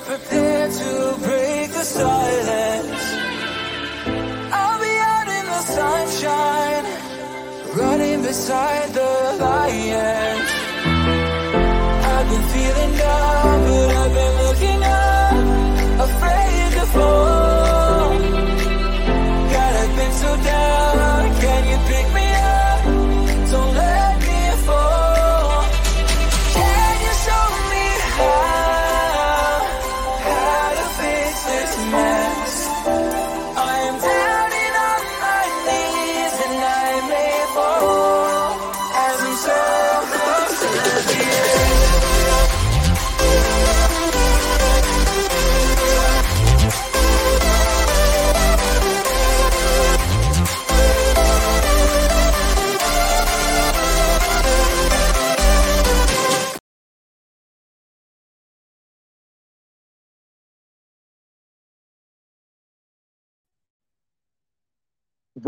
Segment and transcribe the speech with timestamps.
[0.00, 3.04] are prepared to break the silence.
[4.52, 6.86] I'll be out in the sunshine,
[7.76, 8.79] running beside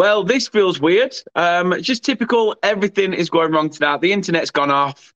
[0.03, 1.14] Well, this feels weird.
[1.36, 2.56] Um, just typical.
[2.64, 4.00] Everything is going wrong tonight.
[4.00, 5.14] The internet's gone off.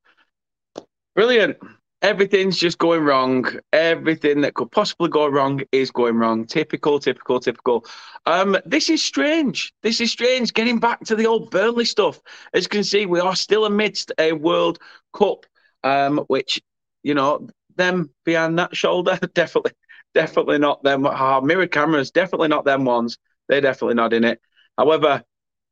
[1.16, 1.56] Brilliant.
[2.02, 3.48] Everything's just going wrong.
[3.72, 6.46] Everything that could possibly go wrong is going wrong.
[6.46, 7.84] Typical, typical, typical.
[8.26, 9.72] Um, this is strange.
[9.82, 10.54] This is strange.
[10.54, 12.20] Getting back to the old Burnley stuff.
[12.54, 14.78] As you can see, we are still amidst a World
[15.12, 15.46] Cup,
[15.82, 16.62] um, which,
[17.02, 19.72] you know, them behind that shoulder, definitely,
[20.14, 21.04] definitely not them.
[21.06, 23.19] Ah, mirrored cameras, definitely not them ones.
[23.48, 24.41] They're definitely not in it.
[24.76, 25.22] However,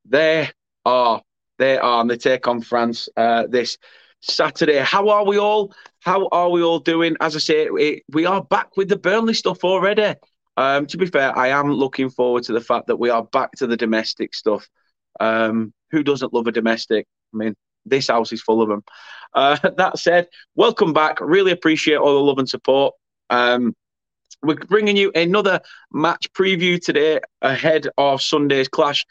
[0.04, 0.50] they
[0.84, 1.22] are,
[1.58, 3.78] they are, and they take on France uh, this
[4.20, 4.78] Saturday.
[4.78, 5.74] How are we all?
[6.00, 7.16] How are we all doing?
[7.20, 10.14] As I say, it, we are back with the Burnley stuff already.
[10.56, 13.52] Um, to be fair, I am looking forward to the fact that we are back
[13.52, 14.68] to the domestic stuff.
[15.20, 17.06] Um, who doesn't love a domestic?
[17.32, 17.54] I mean,
[17.84, 18.82] this house is full of them.
[19.34, 21.20] Uh, that said, welcome back.
[21.20, 22.94] Really appreciate all the love and support.
[23.30, 23.74] Um,
[24.42, 25.60] we're bringing you another
[25.92, 29.04] match preview today ahead of Sunday's clash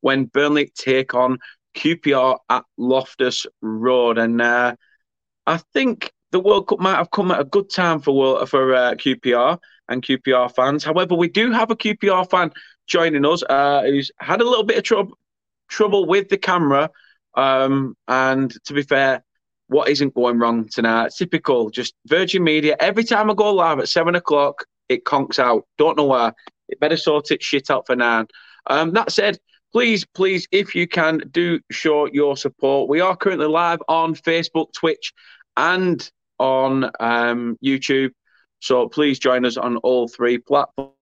[0.00, 1.38] when Burnley take on
[1.76, 4.18] QPR at Loftus Road.
[4.18, 4.74] And uh,
[5.46, 8.74] I think the World Cup might have come at a good time for World, for
[8.74, 9.58] uh, QPR
[9.88, 10.84] and QPR fans.
[10.84, 12.52] However, we do have a QPR fan
[12.86, 15.18] joining us uh, who's had a little bit of trouble
[15.68, 16.90] trouble with the camera.
[17.34, 19.22] Um, and to be fair,
[19.68, 21.12] what isn't going wrong tonight?
[21.16, 22.76] Typical, just Virgin Media.
[22.80, 25.64] Every time I go live at seven o'clock, it conks out.
[25.76, 26.32] Don't know why.
[26.68, 28.26] It better sort its shit out for now.
[28.66, 29.38] Um, that said,
[29.72, 32.88] please, please, if you can, do show your support.
[32.88, 35.12] We are currently live on Facebook, Twitch,
[35.56, 38.10] and on um, YouTube.
[38.60, 40.97] So please join us on all three platforms.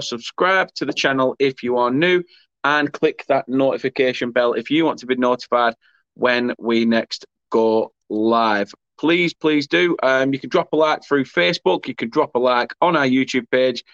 [0.00, 2.22] Subscribe to the channel if you are new
[2.64, 5.74] and click that notification bell if you want to be notified
[6.14, 8.72] when we next go live.
[8.98, 9.96] Please, please do.
[10.02, 11.86] Um, you can drop a like through Facebook.
[11.86, 13.84] You can drop a like on our YouTube page.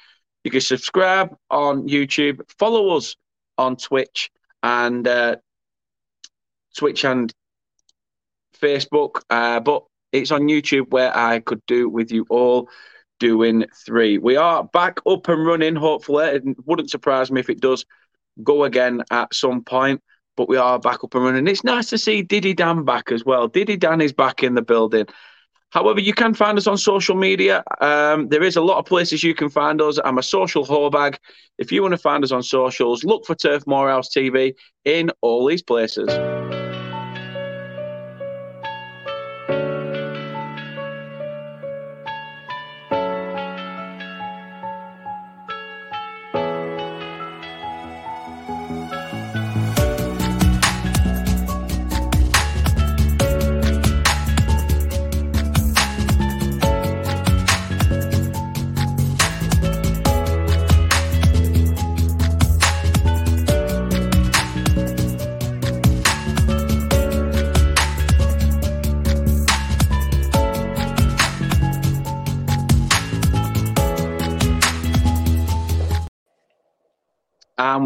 [0.45, 2.41] You can subscribe on YouTube.
[2.59, 3.17] Follow us
[3.59, 4.31] on Twitch
[4.63, 5.37] and uh,
[6.77, 7.33] Twitch and
[8.61, 9.23] Facebook.
[9.29, 12.69] Uh, but it's on YouTube where I could do with you all
[13.23, 14.19] doing three.
[14.19, 15.77] We are back up and running.
[15.77, 17.87] Hopefully, it wouldn't surprise me if it does
[18.43, 20.03] go again at some point.
[20.37, 21.47] But we are back up and running.
[21.47, 23.47] It's nice to see Diddy Dan back as well.
[23.47, 25.07] Diddy Dan is back in the building.
[25.71, 27.63] However, you can find us on social media.
[27.81, 30.01] Um, there is a lot of places you can find us.
[30.05, 31.17] I'm a social whorebag.
[31.59, 34.55] If you want to find us on socials, look for Turf Morehouse TV
[34.85, 36.09] in all these places.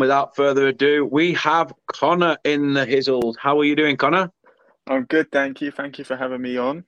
[0.07, 3.35] Without further ado, we have Connor in the hizzles.
[3.41, 4.31] How are you doing, Connor?
[4.87, 5.73] I'm good, thank you.
[5.73, 6.85] Thank you for having me on.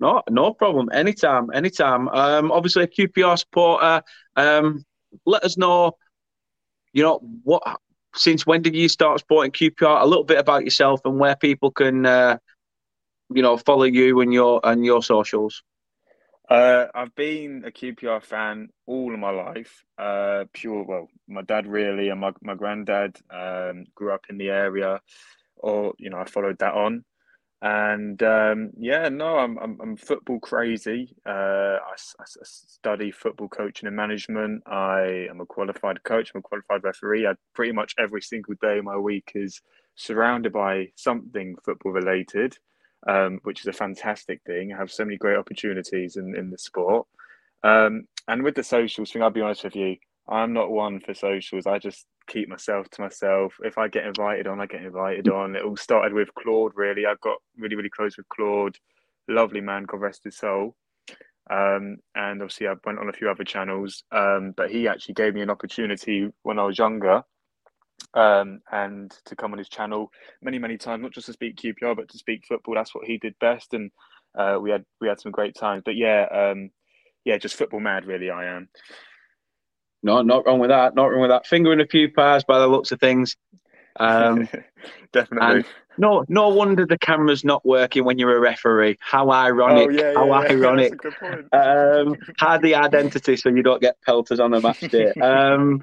[0.00, 0.88] No, no problem.
[0.92, 2.08] Anytime, anytime.
[2.08, 4.02] Um, obviously a QPR supporter.
[4.34, 4.84] Um,
[5.24, 5.92] let us know.
[6.92, 7.62] You know what?
[8.16, 10.02] Since when did you start supporting QPR?
[10.02, 12.38] A little bit about yourself and where people can, uh,
[13.32, 15.62] you know, follow you and your and your socials.
[16.50, 19.84] Uh, I've been a QPR fan all of my life.
[19.96, 24.50] Uh, pure, well, my dad really, and my my granddad um, grew up in the
[24.50, 25.00] area,
[25.56, 27.04] or you know, I followed that on,
[27.62, 31.14] and um, yeah, no, I'm, I'm I'm football crazy.
[31.24, 34.64] Uh, I, I study football coaching and management.
[34.66, 36.32] I am a qualified coach.
[36.34, 37.28] I'm a qualified referee.
[37.28, 39.62] I pretty much every single day of my week is
[39.96, 42.58] surrounded by something football related
[43.08, 44.72] um, which is a fantastic thing.
[44.72, 47.06] I have so many great opportunities in, in the sport.
[47.62, 49.96] Um, and with the socials thing, I'll be honest with you,
[50.28, 51.66] I'm not one for socials.
[51.66, 53.54] I just keep myself to myself.
[53.64, 55.56] If I get invited on, I get invited on.
[55.56, 57.06] It all started with Claude, really.
[57.06, 58.76] I got really, really close with Claude.
[59.28, 60.76] Lovely man, God rest his soul.
[61.50, 65.34] Um, and obviously, I went on a few other channels, um, but he actually gave
[65.34, 67.24] me an opportunity when I was younger
[68.14, 70.10] um, and to come on his channel
[70.42, 72.74] many, many times, not just to speak QPR, but to speak football.
[72.74, 73.90] That's what he did best, and
[74.34, 75.82] uh, we had we had some great times.
[75.84, 76.70] But yeah, um,
[77.24, 78.30] yeah, just football mad, really.
[78.30, 78.68] I am.
[80.02, 80.94] No, not wrong with that.
[80.94, 81.46] Not wrong with that.
[81.46, 83.36] Finger in a few pies by the looks of things.
[83.96, 84.48] Um,
[85.12, 85.64] Definitely.
[85.98, 88.96] no, no wonder the camera's not working when you're a referee.
[89.00, 89.88] How ironic!
[89.88, 90.94] Oh, yeah, how yeah, ironic!
[91.52, 95.12] um, hide the identity so you don't get pelters on a match day.
[95.20, 95.82] Um,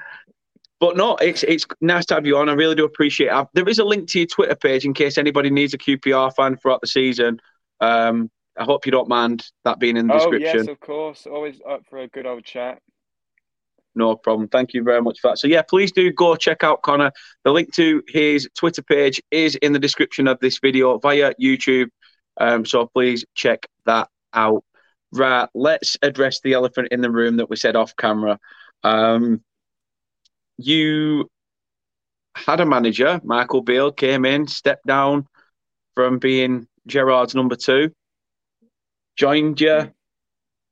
[0.79, 2.49] but no, it's it's nice to have you on.
[2.49, 3.47] I really do appreciate it.
[3.53, 6.57] There is a link to your Twitter page in case anybody needs a QPR fan
[6.57, 7.39] throughout the season.
[7.79, 10.57] Um, I hope you don't mind that being in the oh, description.
[10.59, 11.27] yes, of course.
[11.27, 12.79] Always up for a good old chat.
[13.95, 14.47] No problem.
[14.47, 15.39] Thank you very much for that.
[15.39, 17.11] So yeah, please do go check out Connor.
[17.43, 21.87] The link to his Twitter page is in the description of this video via YouTube.
[22.39, 24.63] Um, so please check that out.
[25.11, 28.39] Right, let's address the elephant in the room that we said off camera.
[28.83, 29.41] Um,
[30.57, 31.29] you
[32.35, 35.27] had a manager, Michael Beale, came in, stepped down
[35.95, 37.91] from being Gerrard's number two,
[39.15, 39.91] joined you,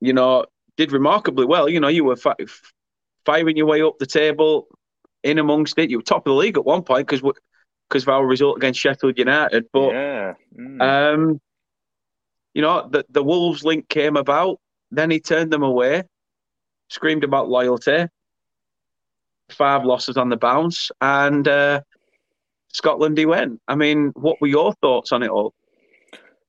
[0.01, 0.45] you know,
[0.77, 1.67] did remarkably well.
[1.67, 2.35] You know, you were fi-
[3.25, 4.67] firing your way up the table,
[5.25, 5.89] in amongst it.
[5.89, 7.21] You were top of the league at one point because
[7.89, 9.65] because of our result against Sheffield United.
[9.73, 10.33] But yeah.
[10.57, 10.81] Mm.
[10.81, 11.41] um,
[12.53, 14.59] you know, the the Wolves link came about.
[14.91, 16.03] Then he turned them away,
[16.89, 18.05] screamed about loyalty,
[19.50, 21.81] five losses on the bounce, and uh,
[22.71, 23.62] Scotland he went.
[23.68, 25.53] I mean, what were your thoughts on it all?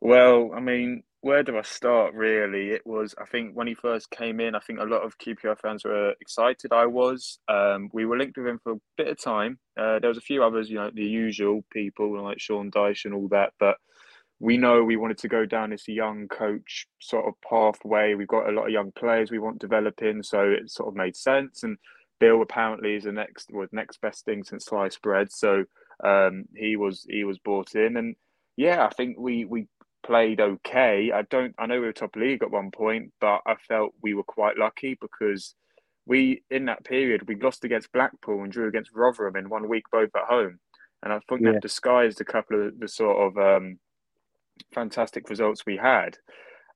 [0.01, 2.15] Well, I mean, where do I start?
[2.15, 3.15] Really, it was.
[3.21, 6.15] I think when he first came in, I think a lot of QPR fans were
[6.21, 6.73] excited.
[6.73, 7.39] I was.
[7.49, 9.59] Um, we were linked with him for a bit of time.
[9.77, 13.15] Uh, there was a few others, you know, the usual people like Sean Dyche and
[13.15, 13.77] all that, but
[14.39, 18.15] we know we wanted to go down this young coach sort of pathway.
[18.15, 21.17] We've got a lot of young players we want developing, so it sort of made
[21.17, 21.63] sense.
[21.63, 21.79] And
[22.19, 25.31] Bill apparently is the next was next best thing since sliced bread.
[25.31, 25.65] So
[26.03, 28.17] um, he was he was brought in, and
[28.57, 29.69] yeah, I think we we
[30.05, 31.11] played okay.
[31.13, 34.15] I don't I know we were top league at one point, but I felt we
[34.15, 35.55] were quite lucky because
[36.07, 39.85] we in that period we lost against Blackpool and drew against Rotherham in one week,
[39.91, 40.59] both at home,
[41.03, 41.53] and I think yeah.
[41.53, 43.79] that disguised a couple of the sort of um,
[44.73, 46.17] fantastic results we had.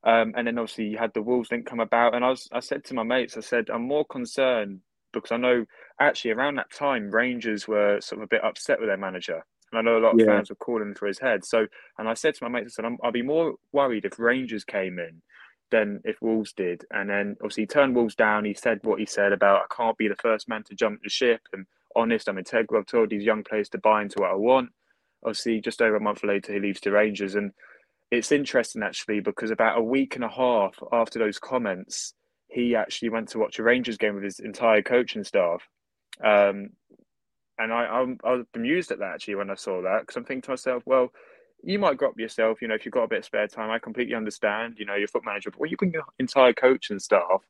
[0.02, 2.60] Um, and then obviously you had the Wolves didn't come about, and I was I
[2.60, 4.80] said to my mates, I said I'm more concerned
[5.12, 5.64] because I know
[6.00, 9.44] actually around that time Rangers were sort of a bit upset with their manager.
[9.72, 10.26] And I know a lot of yeah.
[10.26, 11.44] fans were calling for his head.
[11.44, 11.66] So,
[11.98, 14.98] and I said to my mates, I said, I'll be more worried if Rangers came
[14.98, 15.22] in
[15.70, 16.84] than if Wolves did.
[16.90, 18.44] And then obviously he turned Wolves down.
[18.44, 21.10] He said what he said about I can't be the first man to jump the
[21.10, 22.80] ship and honest, I'm integral.
[22.80, 24.70] I've told these young players to buy into what I want.
[25.24, 27.34] Obviously, just over a month later, he leaves to Rangers.
[27.34, 27.52] And
[28.10, 32.14] it's interesting actually because about a week and a half after those comments,
[32.50, 35.62] he actually went to watch a Rangers game with his entire coaching staff.
[36.22, 36.70] Um,
[37.58, 40.24] and I, I, I was bemused at that actually when I saw that because I'm
[40.24, 41.10] thinking to myself, well,
[41.62, 43.70] you might drop yourself, you know, if you've got a bit of spare time.
[43.70, 46.98] I completely understand, you know, your foot manager, but when you bring your entire coaching
[46.98, 47.42] staff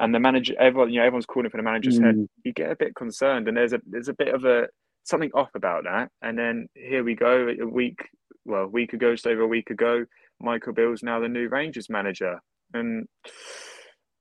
[0.00, 2.04] and the manager, everyone, you know, everyone's calling for the manager's mm.
[2.04, 4.66] head, you get a bit concerned, and there's a there's a bit of a
[5.04, 6.10] something off about that.
[6.20, 8.08] And then here we go, a week,
[8.44, 10.04] well, a week ago, just over a week ago,
[10.40, 12.40] Michael Beale's now the new Rangers manager,
[12.74, 13.06] and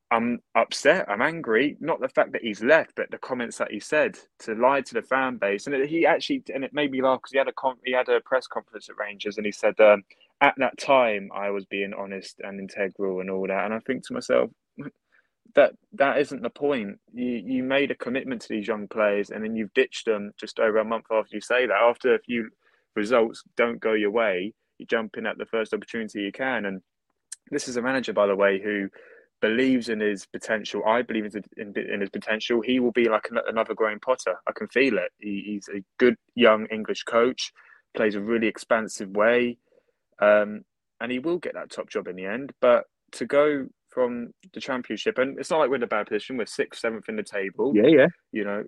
[0.09, 1.09] I'm upset.
[1.09, 1.75] I'm angry.
[1.79, 4.93] Not the fact that he's left, but the comments that he said to lie to
[4.93, 7.53] the fan base, and he actually, and it made me laugh because he had a
[7.53, 10.03] con- he had a press conference at Rangers, and he said um,
[10.41, 14.07] at that time I was being honest and integral and all that, and I think
[14.07, 14.49] to myself
[15.55, 16.99] that that isn't the point.
[17.13, 20.59] You you made a commitment to these young players, and then you've ditched them just
[20.59, 21.73] over a month after you say that.
[21.73, 22.49] After a few
[22.95, 26.81] results don't go your way, you jump in at the first opportunity you can, and
[27.51, 28.89] this is a manager, by the way, who
[29.41, 30.83] believes in his potential.
[30.85, 32.61] I believe in, in his potential.
[32.61, 34.35] He will be like another Graham Potter.
[34.47, 35.11] I can feel it.
[35.19, 37.51] He, he's a good young English coach,
[37.95, 39.57] plays a really expansive way,
[40.21, 40.63] um,
[40.99, 42.51] and he will get that top job in the end.
[42.61, 43.67] But to go
[43.97, 46.37] from the championship, and it's not like we're in a bad position.
[46.37, 47.73] We're sixth, seventh in the table.
[47.75, 48.07] Yeah, yeah.
[48.31, 48.63] You know,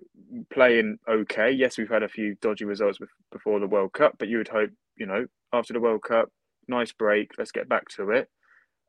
[0.52, 1.52] playing okay.
[1.52, 2.98] Yes, we've had a few dodgy results
[3.30, 6.28] before the World Cup, but you would hope, you know, after the World Cup,
[6.66, 7.30] nice break.
[7.38, 8.28] Let's get back to it.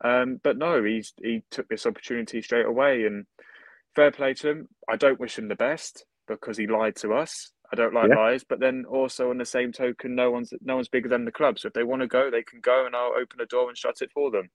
[0.03, 3.25] Um, but no, he's he took this opportunity straight away, and
[3.95, 4.67] fair play to him.
[4.89, 7.51] I don't wish him the best because he lied to us.
[7.71, 8.15] I don't like yeah.
[8.15, 11.31] lies, but then also on the same token, no one's no one's bigger than the
[11.31, 11.57] club.
[11.57, 13.77] So if they want to go, they can go, and I'll open the door and
[13.77, 14.49] shut it for them.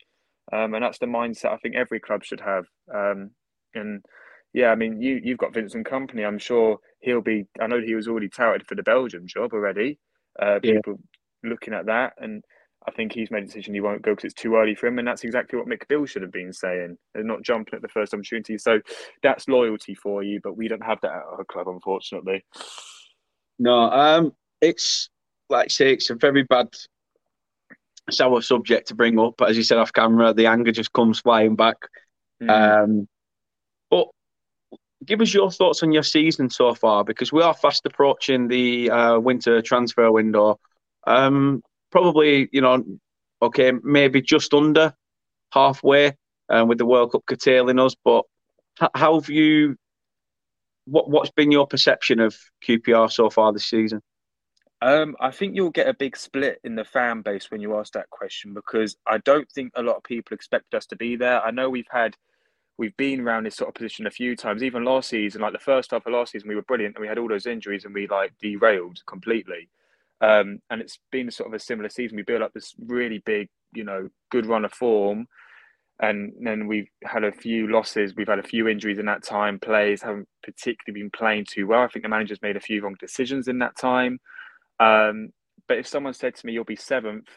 [0.52, 2.66] Um, and that's the mindset I think every club should have.
[2.94, 3.30] Um,
[3.74, 4.04] and
[4.52, 6.26] yeah, I mean, you you've got Vincent Kompany.
[6.26, 7.46] I'm sure he'll be.
[7.60, 9.98] I know he was already touted for the Belgium job already.
[10.40, 10.98] Uh, people
[11.42, 11.50] yeah.
[11.50, 12.44] looking at that, and
[12.88, 14.98] I think he's made a decision he won't go because it's too early for him,
[14.98, 16.96] and that's exactly what Mick Beale should have been saying.
[17.14, 18.80] They're not jumping at the first opportunity, so
[19.22, 20.40] that's loyalty for you.
[20.42, 22.44] But we don't have that at our club, unfortunately.
[23.58, 25.10] No, um, it's
[25.48, 26.68] like I say, it's a very bad
[28.10, 29.34] sour subject to bring up.
[29.36, 31.76] But as you said off camera, the anger just comes flying back.
[32.42, 32.50] Mm.
[32.50, 33.08] Um,
[33.90, 34.08] but
[35.04, 38.90] give us your thoughts on your season so far, because we are fast approaching the
[38.90, 40.60] uh, winter transfer window.
[41.06, 42.84] Um, probably, you know,
[43.42, 44.94] okay, maybe just under
[45.52, 46.16] halfway
[46.48, 47.94] uh, with the World Cup curtailing us.
[48.04, 48.24] But
[48.94, 49.76] how have you?
[50.86, 54.02] What What's been your perception of QPR so far this season?
[54.82, 57.94] Um, I think you'll get a big split in the fan base when you ask
[57.94, 61.42] that question because I don't think a lot of people expected us to be there.
[61.42, 62.14] I know we've had
[62.78, 64.62] we've been around this sort of position a few times.
[64.62, 67.08] Even last season, like the first half of last season, we were brilliant and we
[67.08, 69.68] had all those injuries and we like derailed completely.
[70.20, 72.16] Um, and it's been sort of a similar season.
[72.16, 75.26] We built up this really big, you know, good run of form,
[76.00, 78.14] and then we've had a few losses.
[78.16, 79.58] We've had a few injuries in that time.
[79.58, 81.82] Players haven't particularly been playing too well.
[81.82, 84.18] I think the manager's made a few wrong decisions in that time.
[84.80, 85.30] Um,
[85.68, 87.28] but if someone said to me, "You'll be seventh,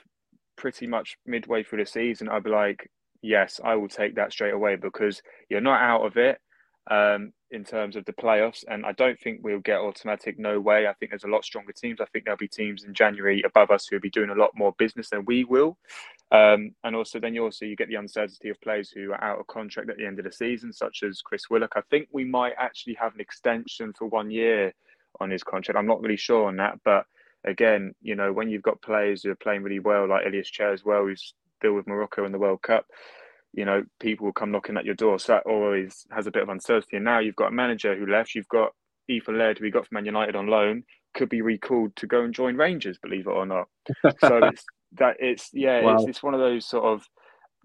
[0.57, 2.89] pretty much midway through the season," I'd be like,
[3.21, 6.39] "Yes, I will take that straight away because you're not out of it."
[6.89, 8.63] Um, in terms of the playoffs.
[8.67, 10.37] And I don't think we'll get automatic.
[10.37, 10.87] No way.
[10.87, 11.99] I think there's a lot stronger teams.
[11.99, 14.51] I think there'll be teams in January above us who will be doing a lot
[14.55, 15.77] more business than we will.
[16.31, 19.39] Um, and also, then you also you get the uncertainty of players who are out
[19.39, 21.73] of contract at the end of the season, such as Chris Willock.
[21.75, 24.73] I think we might actually have an extension for one year
[25.19, 25.77] on his contract.
[25.77, 27.05] I'm not really sure on that, but
[27.45, 30.71] again, you know, when you've got players who are playing really well, like Ilias Chair
[30.71, 32.85] as well, who's still with Morocco in the World Cup,
[33.53, 35.19] you know, people will come knocking at your door.
[35.19, 36.97] So that always has a bit of uncertainty.
[36.97, 38.35] And now you've got a manager who left.
[38.35, 38.73] You've got
[39.07, 40.83] Ethan Laird, who we got from Man United on loan,
[41.15, 43.67] could be recalled to go and join Rangers, believe it or not.
[44.19, 44.63] so it's
[44.93, 45.95] that it's yeah, wow.
[45.95, 47.05] it's, it's one of those sort of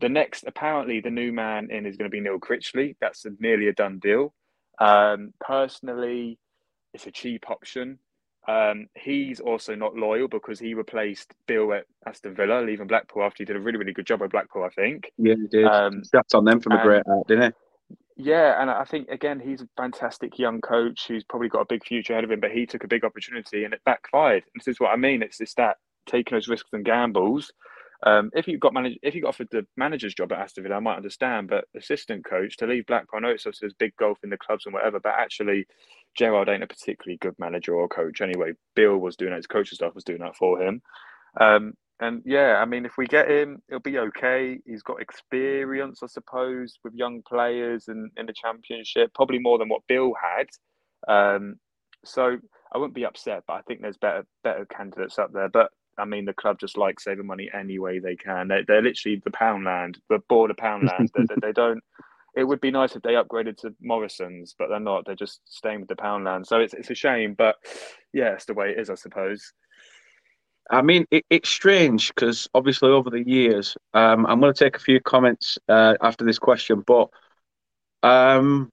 [0.01, 2.97] the next apparently the new man in is going to be Neil Critchley.
[3.01, 4.35] That's a, nearly a done deal.
[4.81, 6.39] Um, personally,
[6.93, 7.99] it's a cheap option.
[8.47, 13.43] Um, he's also not loyal because he replaced Bill at Aston Villa, leaving Blackpool after
[13.43, 15.11] he did a really, really good job at Blackpool, I think.
[15.17, 15.65] Yeah, he did.
[15.65, 17.97] Um, That's on them from a great art, didn't he?
[18.17, 21.85] Yeah, and I think again he's a fantastic young coach who's probably got a big
[21.85, 24.45] future ahead of him, but he took a big opportunity and it backfired.
[24.45, 25.23] And this is what I mean.
[25.23, 27.51] It's just that taking those risks and gambles.
[28.05, 30.77] Um, if you got manage, if you got offered the manager's job at Aston Villa,
[30.77, 31.49] I might understand.
[31.49, 34.37] But assistant coach to leave Blackpool, I know it's obviously there's big golf in the
[34.37, 35.67] clubs and whatever, but actually
[36.15, 38.53] Gerrard ain't a particularly good manager or coach anyway.
[38.75, 40.83] Bill was doing it, his coaching staff was doing that for him.
[41.41, 44.59] Um, and yeah, I mean, if we get him, it'll be okay.
[44.67, 49.69] He's got experience, I suppose, with young players and in the championship, probably more than
[49.69, 50.49] what Bill had.
[51.07, 51.57] Um,
[52.05, 52.37] so
[52.73, 55.49] I wouldn't be upset, but I think there's better better candidates up there.
[55.49, 58.49] But I mean, the club just like saving money any way they can.
[58.49, 61.11] They, are literally the Poundland, the border Poundland.
[61.17, 61.83] they, they, they don't
[62.37, 65.07] it would be nice if they upgraded to Morrison's, but they're not.
[65.07, 66.47] They're just staying with the Poundland.
[66.47, 67.57] So it's it's a shame, but
[68.13, 69.53] yeah, it's the way it is, I suppose.
[70.71, 74.77] I mean, it, it's strange because obviously over the years, um, I'm going to take
[74.77, 77.11] a few comments uh, after this question, but
[78.03, 78.71] um,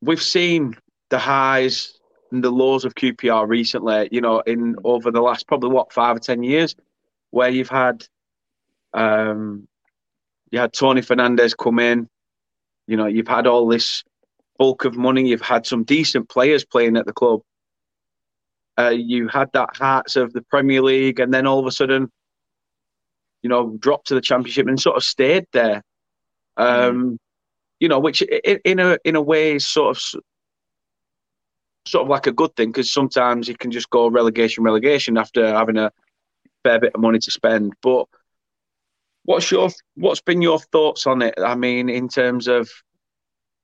[0.00, 0.76] we've seen
[1.10, 1.98] the highs
[2.32, 4.08] and the lows of QPR recently.
[4.10, 6.74] You know, in over the last probably what five or ten years,
[7.30, 8.06] where you've had
[8.92, 9.68] um,
[10.50, 12.08] you had Tony Fernandes come in,
[12.86, 14.04] you know, you've had all this
[14.58, 15.28] bulk of money.
[15.28, 17.40] You've had some decent players playing at the club.
[18.78, 22.10] Uh, you had that Hearts of the Premier League, and then all of a sudden,
[23.42, 25.82] you know, dropped to the Championship and sort of stayed there.
[26.56, 27.18] Um, mm.
[27.80, 30.22] You know, which in a in a way is sort of
[31.86, 35.46] sort of like a good thing because sometimes you can just go relegation, relegation after
[35.46, 35.92] having a
[36.62, 37.74] fair bit of money to spend.
[37.82, 38.06] But
[39.24, 41.34] What's your what's been your thoughts on it?
[41.38, 42.68] I mean, in terms of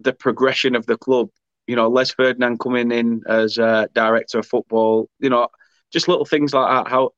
[0.00, 1.28] the progression of the club,
[1.66, 5.48] you know, Les Ferdinand coming in as uh, director of football, you know,
[5.92, 6.90] just little things like that.
[6.90, 7.10] How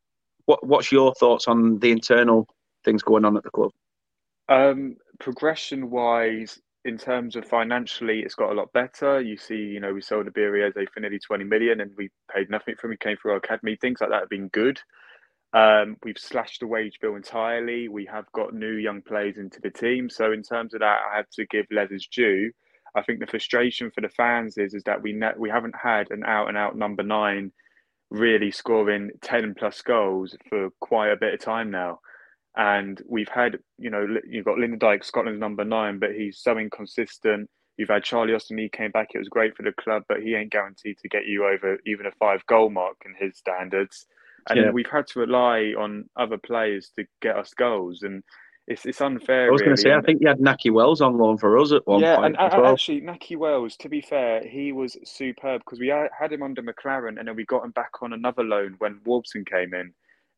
[0.46, 2.48] what what's your thoughts on the internal
[2.84, 3.70] things going on at the club?
[4.48, 9.20] Um, progression wise, in terms of financially, it's got a lot better.
[9.20, 12.50] You see, you know, we sold the Eberechi for nearly 20 million and we paid
[12.50, 12.90] nothing him.
[12.90, 13.76] He came through our academy.
[13.76, 14.80] Things like that have been good.
[15.54, 17.88] Um, we've slashed the wage bill entirely.
[17.88, 20.08] We have got new young players into the team.
[20.10, 22.52] So in terms of that, I have to give Leathers due.
[22.94, 26.10] I think the frustration for the fans is is that we ne- we haven't had
[26.10, 27.52] an out and out number nine
[28.10, 32.00] really scoring 10 plus goals for quite a bit of time now.
[32.56, 36.58] And we've had, you know, you've got Lyndon Dykes Scotland's number nine, but he's so
[36.58, 37.48] inconsistent.
[37.78, 40.34] You've had Charlie Austin, he came back, it was great for the club, but he
[40.34, 44.06] ain't guaranteed to get you over even a five goal mark in his standards.
[44.48, 44.70] And yeah.
[44.70, 48.02] we've had to rely on other players to get us goals.
[48.02, 48.22] And
[48.66, 49.48] it's it's unfair.
[49.48, 51.72] I was going to say, I think you had Nakhi Wells on loan for us
[51.72, 52.36] at one yeah, point.
[52.38, 52.72] Yeah, and, well.
[52.72, 57.18] actually, Nakhi Wells, to be fair, he was superb because we had him under McClaren,
[57.18, 59.92] and then we got him back on another loan when Warburton came in.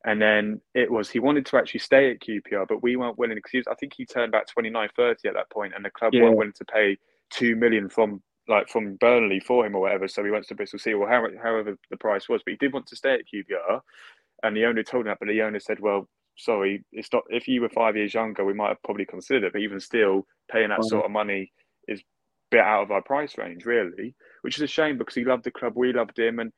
[0.05, 3.39] And then it was, he wanted to actually stay at QPR, but we weren't willing
[3.43, 6.23] because I think he turned about 29, 30 at that point and the club yeah.
[6.23, 6.97] weren't willing to pay
[7.31, 10.07] 2 million from like from Burnley for him or whatever.
[10.07, 12.87] So he went to Bristol City, or however the price was, but he did want
[12.87, 13.81] to stay at QPR.
[14.43, 17.23] And the owner told him that, but the owner said, well, sorry, it's not.
[17.29, 19.53] If you were five years younger, we might have probably considered it.
[19.53, 21.51] But even still, paying that sort of money
[21.87, 22.03] is a
[22.51, 24.15] bit out of our price range, really.
[24.41, 26.51] Which is a shame because he loved the club, we loved him, and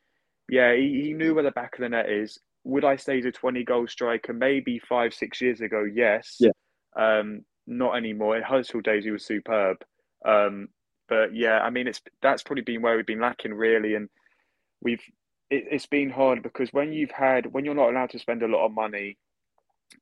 [0.50, 2.38] yeah, he, he knew where the back of the net is.
[2.64, 4.34] Would I say he's a twenty goal striker?
[4.34, 6.38] Maybe five, six years ago, yes.
[6.40, 6.52] Yeah.
[6.98, 8.38] Um, not anymore.
[8.38, 9.78] In Huddersfield days, he was superb.
[10.26, 10.70] Um,
[11.08, 14.10] but yeah, I mean, it's that's probably been where we've been lacking really, and
[14.82, 15.02] we've
[15.50, 18.48] it, it's been hard because when you've had when you're not allowed to spend a
[18.48, 19.18] lot of money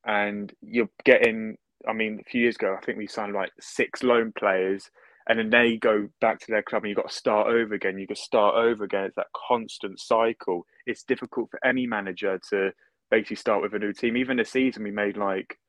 [0.06, 1.58] and you're getting.
[1.88, 4.90] I mean, a few years ago, I think we signed like six loan players,
[5.30, 8.00] and then they go back to their club, and you've got to start over again.
[8.00, 9.04] You've got to start over again.
[9.04, 10.66] It's that constant cycle.
[10.88, 12.72] It's difficult for any manager to
[13.12, 14.18] basically start with a new team.
[14.18, 15.60] Even this season, we made like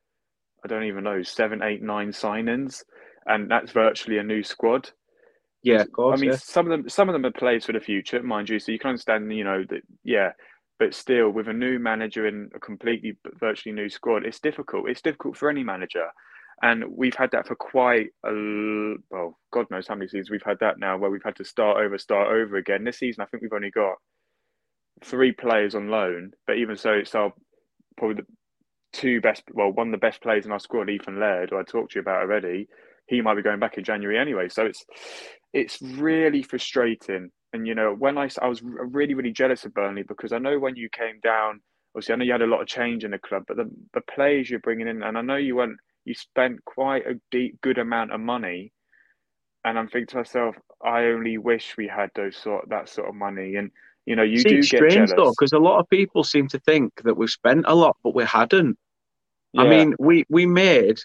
[0.65, 2.83] I don't even know seven, eight, nine signings,
[3.27, 4.91] and that's virtually a new squad.
[5.67, 6.19] Yeah, of course.
[6.19, 6.37] I mean, yeah.
[6.37, 8.59] some of them, some of them are players for the future, mind you.
[8.59, 10.31] So you can understand, you know, that yeah,
[10.79, 15.01] but still with a new manager and a completely virtually new squad it's difficult it's
[15.01, 16.07] difficult for any manager
[16.63, 20.59] and we've had that for quite a well god knows how many seasons we've had
[20.61, 23.43] that now where we've had to start over start over again this season i think
[23.43, 23.95] we've only got
[25.05, 27.33] three players on loan but even so it's our
[27.97, 28.27] probably the
[28.93, 31.63] two best well one of the best players in our squad ethan laird who i
[31.63, 32.67] talked to you about already
[33.07, 34.85] he might be going back in january anyway so it's
[35.53, 40.03] it's really frustrating and you know, when I I was really really jealous of Burnley
[40.03, 41.61] because I know when you came down,
[41.95, 44.03] obviously I know you had a lot of change in the club, but the the
[44.03, 47.79] players you're bringing in, and I know you went you spent quite a deep good
[47.79, 48.73] amount of money,
[49.65, 53.15] and I'm thinking to myself, I only wish we had those sort that sort of
[53.15, 53.71] money, and
[54.05, 55.13] you know, you do get strange jealous.
[55.17, 58.15] though, because a lot of people seem to think that we've spent a lot, but
[58.15, 58.79] we hadn't.
[59.53, 59.63] Yeah.
[59.63, 60.99] I mean, we we made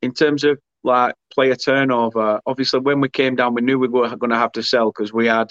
[0.00, 2.40] in terms of like player turnover.
[2.46, 5.12] Obviously, when we came down, we knew we were going to have to sell because
[5.12, 5.50] we had,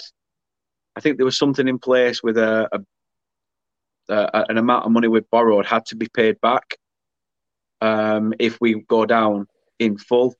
[0.96, 5.08] I think there was something in place with a, a, a an amount of money
[5.08, 6.76] we borrowed had to be paid back
[7.80, 9.46] um, if we go down
[9.78, 10.34] in full.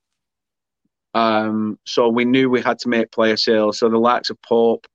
[1.12, 3.78] Um, so we knew we had to make player sales.
[3.78, 4.86] So the likes of Pope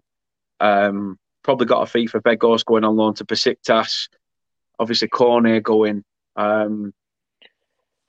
[0.60, 4.10] um, probably got a fee for Weghorst going on loan to Besiktas.
[4.78, 6.04] Obviously, Cornet going.
[6.36, 6.94] Um,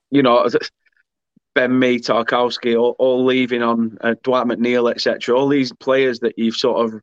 [0.09, 0.47] you know,
[1.53, 5.37] Ben Mee, Tarkowski, all, all leaving on uh, Dwight McNeil, etc.
[5.37, 7.01] All these players that you've sort of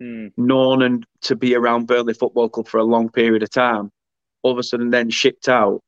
[0.00, 0.32] mm.
[0.36, 3.90] known and to be around Burnley Football Club for a long period of time,
[4.42, 5.82] all of a sudden then shipped out.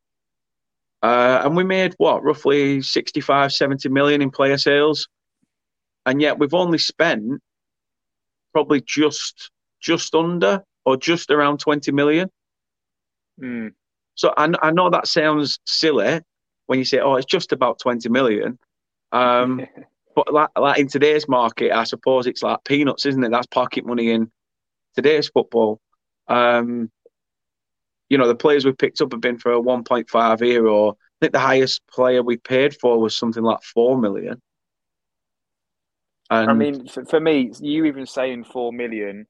[1.02, 5.08] Uh, and we made what, roughly 65, 70 million in player sales.
[6.06, 7.40] And yet we've only spent
[8.52, 9.50] probably just
[9.80, 12.30] just under or just around 20 million.
[13.40, 13.72] Mm.
[14.14, 16.20] So I, I know that sounds silly,
[16.68, 18.58] when you say, "Oh, it's just about twenty million.
[19.10, 19.66] Um,
[20.14, 23.30] but like, like in today's market, I suppose it's like peanuts, isn't it?
[23.30, 24.30] That's pocket money in
[24.94, 25.80] today's football.
[26.28, 26.90] Um,
[28.08, 30.90] you know, the players we picked up have been for a 1.5 euro.
[30.90, 34.40] I think the highest player we paid for was something like 4 million.
[36.30, 39.26] And, I mean, for, for, me, you even saying 4 million,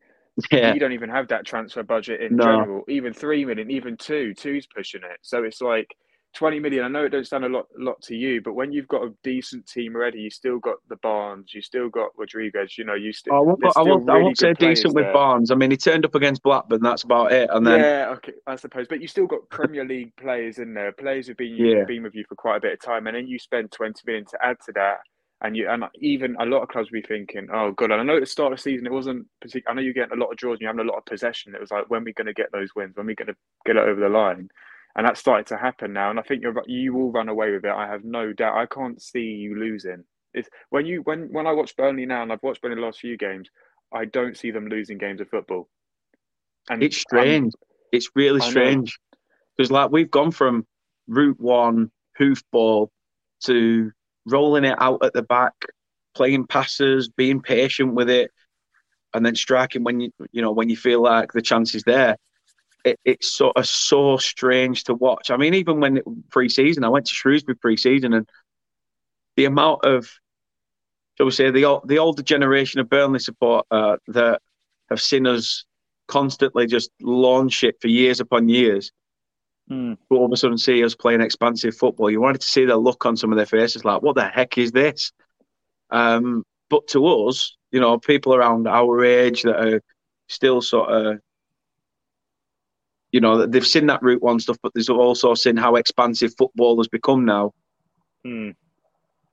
[0.50, 0.74] yeah.
[0.74, 2.44] you don't even have that transfer budget in no.
[2.44, 2.84] general.
[2.88, 5.18] Even 3 million, even 2, two's pushing it.
[5.22, 5.94] So it's like,
[6.34, 6.84] 20 million.
[6.84, 9.12] I know it don't sound a lot lot to you, but when you've got a
[9.22, 12.76] decent team already, you still got the Barnes, you still got Rodriguez.
[12.76, 13.34] You know, you still.
[13.34, 15.04] I won't, I won't, really I won't say decent there.
[15.04, 15.50] with Barnes.
[15.50, 16.82] I mean, he turned up against Blackburn.
[16.82, 17.48] That's about it.
[17.52, 18.86] And then yeah, okay, I suppose.
[18.88, 21.84] But you still got Premier League players in there, players who've been yeah.
[21.84, 24.26] been with you for quite a bit of time, and then you spend 20 million
[24.26, 24.98] to add to that.
[25.40, 27.92] And you and even a lot of clubs be thinking, oh god.
[27.92, 29.26] And I know at the start of the season it wasn't.
[29.40, 31.04] Particular, I know you're getting a lot of draws and you're having a lot of
[31.04, 31.54] possession.
[31.54, 32.96] It was like when are we going to get those wins?
[32.96, 34.50] When are we going to get it over the line?
[34.96, 36.10] And that's started to happen now.
[36.10, 37.70] And I think you're you will run away with it.
[37.70, 38.56] I have no doubt.
[38.56, 40.04] I can't see you losing.
[40.34, 43.00] It's when you when when I watch Burnley now, and I've watched Burnley the last
[43.00, 43.48] few games.
[43.92, 45.68] I don't see them losing games of football.
[46.68, 47.54] And it's strange.
[47.92, 48.98] it's really strange
[49.56, 50.66] because like we've gone from
[51.06, 52.88] route one hoofball
[53.44, 53.90] to
[54.26, 55.54] rolling it out at the back,
[56.14, 58.30] playing passes, being patient with it,
[59.14, 62.16] and then striking when you you know when you feel like the chance is there.
[62.84, 65.30] It, it's sort of so strange to watch.
[65.30, 68.28] I mean, even when pre-season, I went to Shrewsbury pre-season, and
[69.36, 70.10] the amount of,
[71.16, 74.40] shall we say, the the older generation of Burnley support uh, that
[74.90, 75.64] have seen us
[76.06, 78.92] constantly just launch it for years upon years.
[79.70, 79.98] Mm.
[80.08, 82.10] But all of a sudden, see us playing expansive football.
[82.10, 84.56] You wanted to see the look on some of their faces, like, "What the heck
[84.56, 85.12] is this?"
[85.90, 89.82] Um, but to us, you know, people around our age that are
[90.28, 91.18] still sort of,
[93.12, 96.76] you know, they've seen that Route One stuff, but they've also seen how expansive football
[96.78, 97.52] has become now.
[98.26, 98.54] Mm.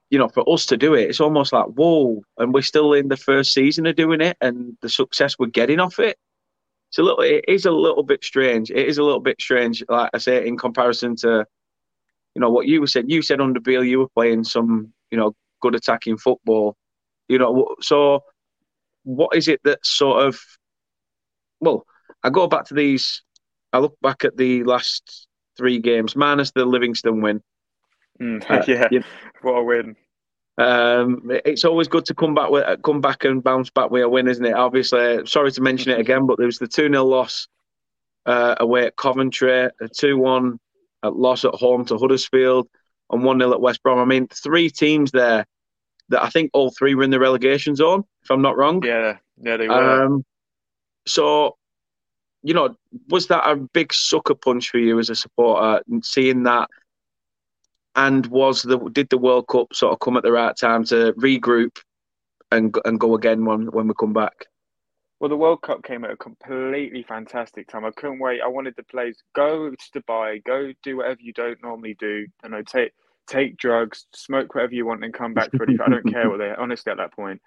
[0.10, 3.08] You know, for us to do it, it's almost like whoa, and we're still in
[3.08, 6.18] the first season of doing it, and the success we're getting off it.
[6.90, 8.72] It's a little, it is a little bit strange.
[8.72, 11.46] It is a little bit strange, like I say, in comparison to,
[12.36, 13.10] you know, what you were saying.
[13.10, 16.78] You said under Beale, you were playing some, you know, good attacking football
[17.28, 18.24] you know, so
[19.04, 20.40] what is it that sort of?
[21.60, 21.86] Well,
[22.24, 23.24] I go back to these.
[23.76, 27.42] I look back at the last three games, minus the Livingston win.
[28.22, 29.06] Mm, uh, yeah, you know,
[29.42, 29.96] what a win!
[30.58, 34.10] Um, it's always good to come back with come back and bounce back with a
[34.10, 34.54] win, isn't it?
[34.54, 37.50] Obviously, sorry to mention it again, but there was the two 0 loss
[38.26, 40.58] uh, away at Coventry, a two one
[41.04, 42.70] loss at home to Huddersfield,
[43.12, 44.00] and one 0 at West Brom.
[44.00, 45.46] I mean, three teams there
[46.08, 48.82] that I think all three were in the relegation zone, if I'm not wrong.
[48.86, 50.06] Yeah, yeah, they were.
[50.06, 50.24] Um,
[51.06, 51.58] so,
[52.46, 52.76] you know,
[53.10, 56.70] was that a big sucker punch for you as a supporter, seeing that?
[57.96, 61.14] And was the did the World Cup sort of come at the right time to
[61.14, 61.78] regroup
[62.52, 64.46] and and go again when when we come back?
[65.20, 67.84] Well, the World Cup came at a completely fantastic time.
[67.84, 68.42] I couldn't wait.
[68.42, 72.54] I wanted the players go to Dubai, go do whatever you don't normally do, and
[72.54, 72.92] I take
[73.26, 76.54] take drugs, smoke whatever you want, and come back for I don't care what they
[76.60, 77.42] honestly at that point.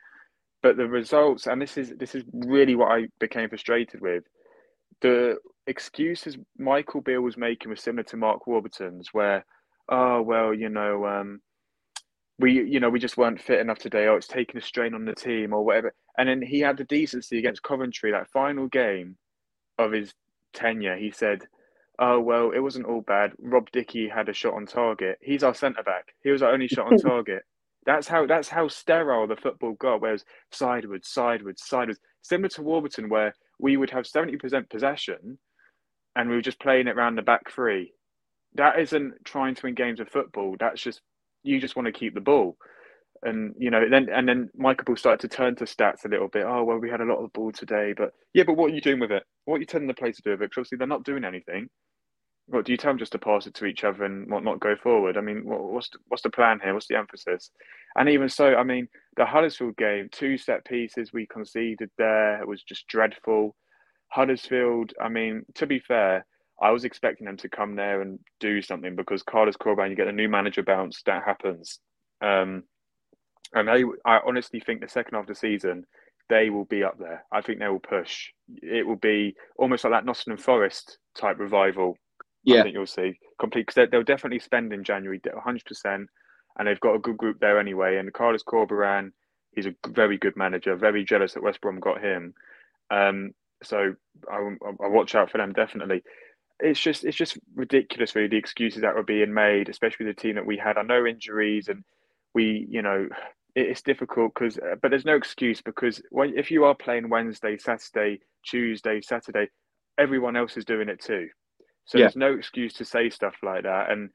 [0.61, 4.25] But the results, and this is this is really what I became frustrated with.
[5.01, 9.45] The excuses Michael Beale was making was similar to Mark Warburton's, where,
[9.89, 11.41] oh well, you know, um,
[12.39, 15.05] we you know we just weren't fit enough today, or it's taking a strain on
[15.05, 15.95] the team, or whatever.
[16.17, 19.17] And then he had the decency against Coventry, that final game
[19.79, 20.13] of his
[20.53, 20.97] tenure.
[20.97, 21.43] He said,
[21.99, 23.33] oh well, it wasn't all bad.
[23.39, 25.19] Rob Dickie had a shot on target.
[25.21, 26.15] He's our centre back.
[26.23, 27.43] He was our only shot on target.
[27.87, 30.01] That's how that's how sterile the football got.
[30.01, 35.39] Whereas sideways, sideways, sideways, similar to Warburton, where we would have seventy percent possession,
[36.17, 37.93] and we were just playing it around the back three.
[38.55, 40.57] That isn't trying to win games of football.
[40.59, 41.01] That's just
[41.43, 42.57] you just want to keep the ball.
[43.23, 46.29] And you know, then and then Michael Beale started to turn to stats a little
[46.29, 46.45] bit.
[46.47, 48.75] Oh well, we had a lot of the ball today, but yeah, but what are
[48.75, 49.25] you doing with it?
[49.45, 50.45] What are you telling the players to do with it?
[50.51, 51.69] Because obviously they're not doing anything.
[52.51, 54.61] What do you tell them just to pass it to each other and what not
[54.61, 55.17] go forward?
[55.17, 56.73] I mean, what, what's the, what's the plan here?
[56.73, 57.51] What's the emphasis?
[57.97, 62.63] And even so, I mean, the Huddersfield game, two set pieces we conceded there was
[62.63, 63.55] just dreadful.
[64.09, 66.25] Huddersfield, I mean, to be fair,
[66.61, 70.09] I was expecting them to come there and do something because Carlos Corberán, you get
[70.09, 71.79] a new manager bounce, that happens.
[72.21, 72.65] Um,
[73.55, 75.85] and they, I honestly think the second half of the season,
[76.29, 77.25] they will be up there.
[77.33, 78.31] I think they will push.
[78.63, 81.97] It will be almost like that Nottingham Forest type revival
[82.49, 82.61] yeah.
[82.61, 86.09] I think you'll see complete because they'll definitely spend in January 100, percent
[86.59, 87.97] and they've got a good group there anyway.
[87.97, 89.13] And Carlos Corberán,
[89.53, 90.75] he's a very good manager.
[90.77, 92.35] Very jealous that West Brom got him.
[92.91, 93.33] Um,
[93.63, 93.95] so
[94.31, 96.03] I, I watch out for them definitely.
[96.61, 100.35] It's just it's just ridiculous, really, the excuses that were being made, especially the team
[100.35, 100.77] that we had.
[100.77, 101.85] I know injuries, and
[102.35, 103.09] we, you know,
[103.55, 107.57] it's difficult because, uh, but there's no excuse because when, if you are playing Wednesday,
[107.59, 109.49] Saturday, Tuesday, Saturday,
[109.99, 111.29] everyone else is doing it too.
[111.89, 112.05] So yeah.
[112.05, 113.91] there's no excuse to say stuff like that.
[113.91, 114.11] And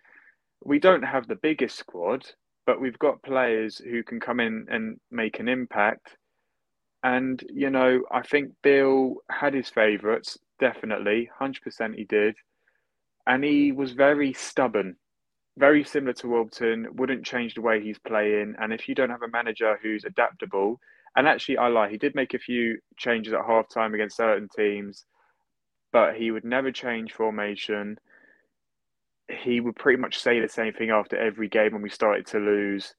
[0.64, 2.24] we don't have the biggest squad,
[2.68, 6.16] but we've got players who can come in and make an impact.
[7.04, 12.36] And, you know, I think Bill had his favourites, definitely, 100% he did.
[13.26, 14.96] And he was very stubborn,
[15.58, 18.54] very similar to Warburton, wouldn't change the way he's playing.
[18.60, 20.80] And if you don't have a manager who's adaptable,
[21.16, 24.48] and actually, I lie, he did make a few changes at half time against certain
[24.56, 25.06] teams
[25.94, 27.98] but he would never change formation.
[29.30, 32.40] He would pretty much say the same thing after every game when we started to
[32.40, 32.94] lose.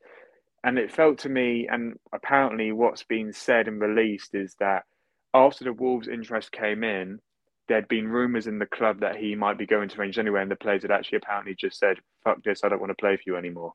[0.63, 4.85] And it felt to me, and apparently what's been said and released is that
[5.35, 7.19] after the Wolves' interest came in,
[7.69, 10.51] there'd been rumours in the club that he might be going to Rangers anyway, and
[10.51, 13.23] the players had actually apparently just said, "Fuck this, I don't want to play for
[13.27, 13.75] you anymore."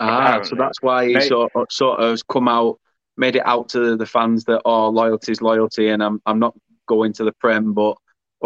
[0.00, 0.48] Ah, Apparently.
[0.48, 2.80] so that's why he Mate- sort of, sort of has come out,
[3.16, 7.12] made it out to the fans that oh, loyalty's loyalty, and I'm I'm not going
[7.14, 7.96] to the Prem, but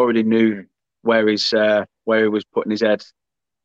[0.00, 0.64] already knew
[1.02, 3.04] where he's uh, where he was putting his head.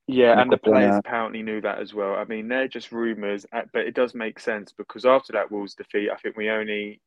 [0.08, 2.14] Yeah, and the players apparently knew that as well.
[2.16, 5.74] I mean, they're just rumours, uh, but it does make sense because after that Wolves
[5.74, 7.02] defeat, I think we only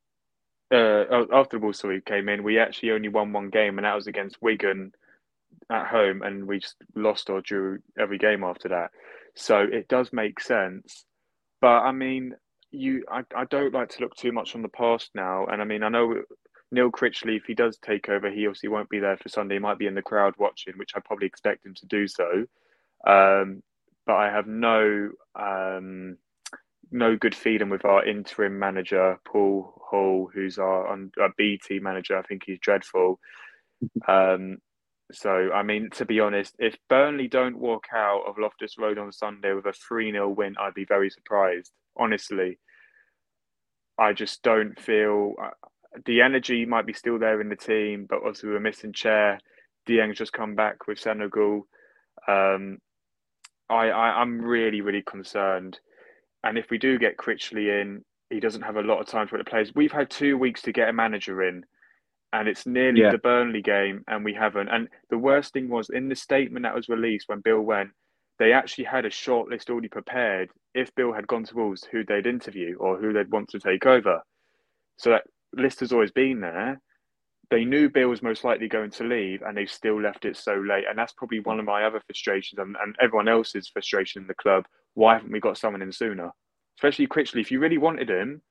[0.72, 3.94] uh, after the Wolves sorry, came in, we actually only won one game, and that
[3.94, 4.92] was against Wigan
[5.70, 8.90] at home, and we just lost or drew every game after that.
[9.34, 11.04] So it does make sense,
[11.60, 12.34] but I mean,
[12.70, 15.64] you, I, I don't like to look too much on the past now, and I
[15.64, 16.22] mean, I know
[16.70, 19.54] Neil Critchley, if he does take over, he obviously won't be there for Sunday.
[19.54, 22.44] He might be in the crowd watching, which I probably expect him to do so.
[23.06, 23.62] Um,
[24.06, 26.18] but I have no um,
[26.90, 32.18] no good feeling with our interim manager Paul Hall, who's our, our BT manager.
[32.18, 33.18] I think he's dreadful.
[34.06, 34.58] Um,
[35.12, 39.12] so I mean, to be honest, if Burnley don't walk out of Loftus Road on
[39.12, 41.72] Sunday with a three 0 win, I'd be very surprised.
[41.96, 42.58] Honestly,
[43.98, 45.34] I just don't feel
[46.06, 49.38] the energy might be still there in the team, but also we're missing Chair.
[49.86, 51.66] Dieng's just come back with Senegal.
[52.26, 52.78] Um,
[53.70, 55.78] I, I I'm really really concerned,
[56.44, 59.38] and if we do get Critchley in, he doesn't have a lot of time for
[59.38, 59.72] the players.
[59.74, 61.64] We've had two weeks to get a manager in,
[62.32, 63.10] and it's nearly Yeah.
[63.12, 64.68] the Burnley game, and we haven't.
[64.68, 67.90] And the worst thing was in the statement that was released when Bill went,
[68.38, 70.50] they actually had a short list already prepared.
[70.74, 73.86] If Bill had gone to Wolves, who they'd interview or who they'd want to take
[73.86, 74.22] over,
[74.96, 76.80] so that list has always been there.
[77.50, 80.54] They knew Bill was most likely going to leave, and they've still left it so
[80.54, 80.84] late.
[80.88, 84.34] And that's probably one of my other frustrations, and, and everyone else's frustration in the
[84.34, 84.66] club.
[84.94, 86.30] Why haven't we got someone in sooner?
[86.78, 87.40] Especially Critchley.
[87.40, 88.42] If you really wanted him,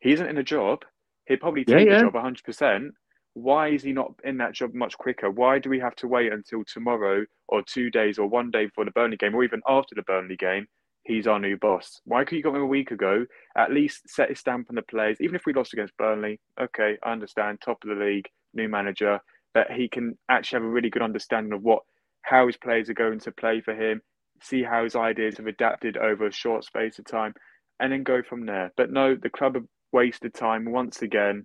[0.00, 0.84] he isn't in a job.
[1.26, 1.98] He'd probably Yeah, take yeah.
[1.98, 2.90] the job 100%.
[3.34, 5.30] Why is he not in that job much quicker?
[5.30, 8.84] Why do we have to wait until tomorrow or two days or one day before
[8.84, 10.66] the Burnley game or even after the Burnley game?
[11.04, 12.00] He's our new boss.
[12.04, 13.26] Why could you got him a week ago?
[13.56, 15.20] At least set his stamp on the players.
[15.20, 17.60] Even if we lost against Burnley, okay, I understand.
[17.60, 19.18] Top of the league, new manager,
[19.52, 21.82] but he can actually have a really good understanding of what
[22.22, 24.00] how his players are going to play for him,
[24.40, 27.34] see how his ideas have adapted over a short space of time,
[27.80, 28.72] and then go from there.
[28.76, 31.44] But no, the club have wasted time once again,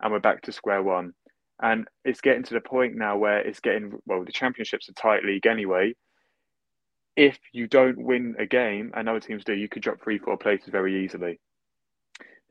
[0.00, 1.12] and we're back to square one.
[1.62, 5.24] And it's getting to the point now where it's getting well, the championship's a tight
[5.24, 5.94] league anyway.
[7.16, 10.36] If you don't win a game, and other teams do, you could drop three, four
[10.36, 11.40] places very easily.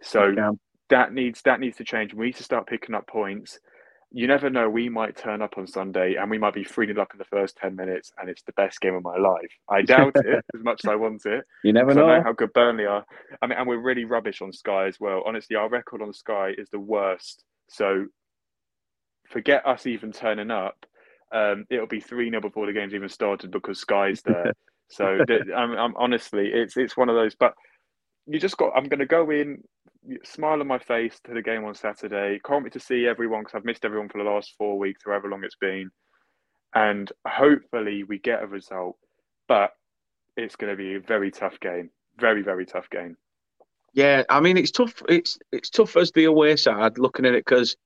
[0.02, 0.52] So Yeah.
[0.90, 2.14] that needs that needs to change.
[2.14, 3.60] We need to start picking up points.
[4.12, 4.70] You never know.
[4.70, 7.26] We might turn up on Sunday and we might be 3 0 up in the
[7.26, 9.52] first 10 minutes and it's the best game of my life.
[9.70, 11.44] I doubt it as much as I want it.
[11.64, 12.08] You never know.
[12.08, 13.06] know how good Burnley are.
[13.42, 15.24] I mean, and we're really rubbish on Sky as well.
[15.26, 17.44] Honestly, our record on Sky is the worst.
[17.68, 18.06] So
[19.28, 20.86] forget us even turning up.
[21.32, 24.54] Um, it'll be 3 0 before the game's even started because Sky's there.
[24.90, 25.20] so
[25.56, 27.36] I'm, I'm honestly, it's it's one of those.
[27.36, 27.54] But
[28.28, 29.64] you just got, I'm going to go in,
[30.24, 32.40] smile on my face to the game on Saturday.
[32.46, 35.30] Can't wait to see everyone because I've missed everyone for the last four weeks, however
[35.30, 35.90] long it's been.
[36.74, 38.98] And hopefully we get a result.
[39.48, 39.72] But
[40.38, 41.90] it's going to be a very tough game.
[42.20, 43.18] Very, very tough game.
[43.94, 45.02] Yeah, I mean it's tough.
[45.08, 47.78] It's it's tough as the away side looking at it because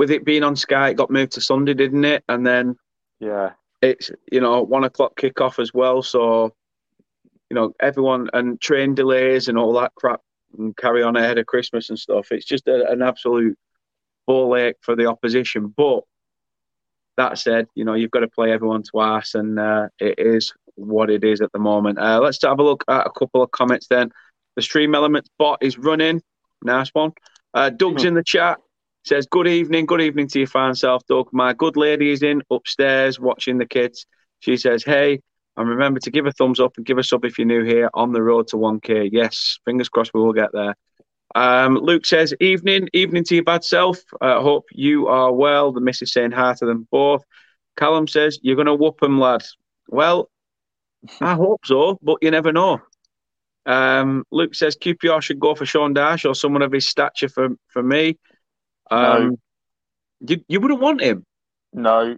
[0.00, 2.24] with it being on Sky, it got moved to Sunday, didn't it?
[2.26, 2.74] And then
[3.18, 3.50] Yeah.
[3.82, 6.00] it's you know one o'clock kickoff as well.
[6.00, 6.54] So
[7.50, 10.22] you know everyone and train delays and all that crap
[10.56, 12.32] and carry on ahead of Christmas and stuff.
[12.32, 13.58] It's just a, an absolute
[14.26, 15.66] ball ache for the opposition.
[15.76, 16.04] But
[17.18, 21.10] that said, you know you've got to play everyone twice, and uh, it is what
[21.10, 21.98] it is at the moment.
[21.98, 24.10] Uh, let's have a look at a couple of comments then.
[24.56, 26.22] The stream elements bot is running.
[26.62, 27.12] Nice one.
[27.52, 28.60] Uh, Doug's in the chat.
[29.04, 29.86] Says, Good evening.
[29.86, 31.28] Good evening to your fine self, Doug.
[31.32, 34.06] My good lady is in upstairs watching the kids.
[34.40, 35.22] She says, Hey,
[35.56, 37.90] and remember to give a thumbs up and give a sub if you're new here
[37.94, 39.08] on the road to 1K.
[39.12, 40.74] Yes, fingers crossed we will get there.
[41.34, 42.88] Um, Luke says, Evening.
[42.92, 43.98] Evening to your bad self.
[44.20, 45.72] uh, hope you are well.
[45.72, 47.24] The missus saying hi to them both.
[47.76, 49.44] Callum says, You're going to whoop them, lad.
[49.88, 50.30] Well,
[51.20, 52.80] I hope so, but you never know.
[53.66, 57.50] Um, Luke says QPR should go for Sean Dyche or someone of his stature for,
[57.68, 58.18] for me.
[58.90, 59.36] Um,
[60.20, 61.24] you, you wouldn't want him.
[61.72, 62.16] No.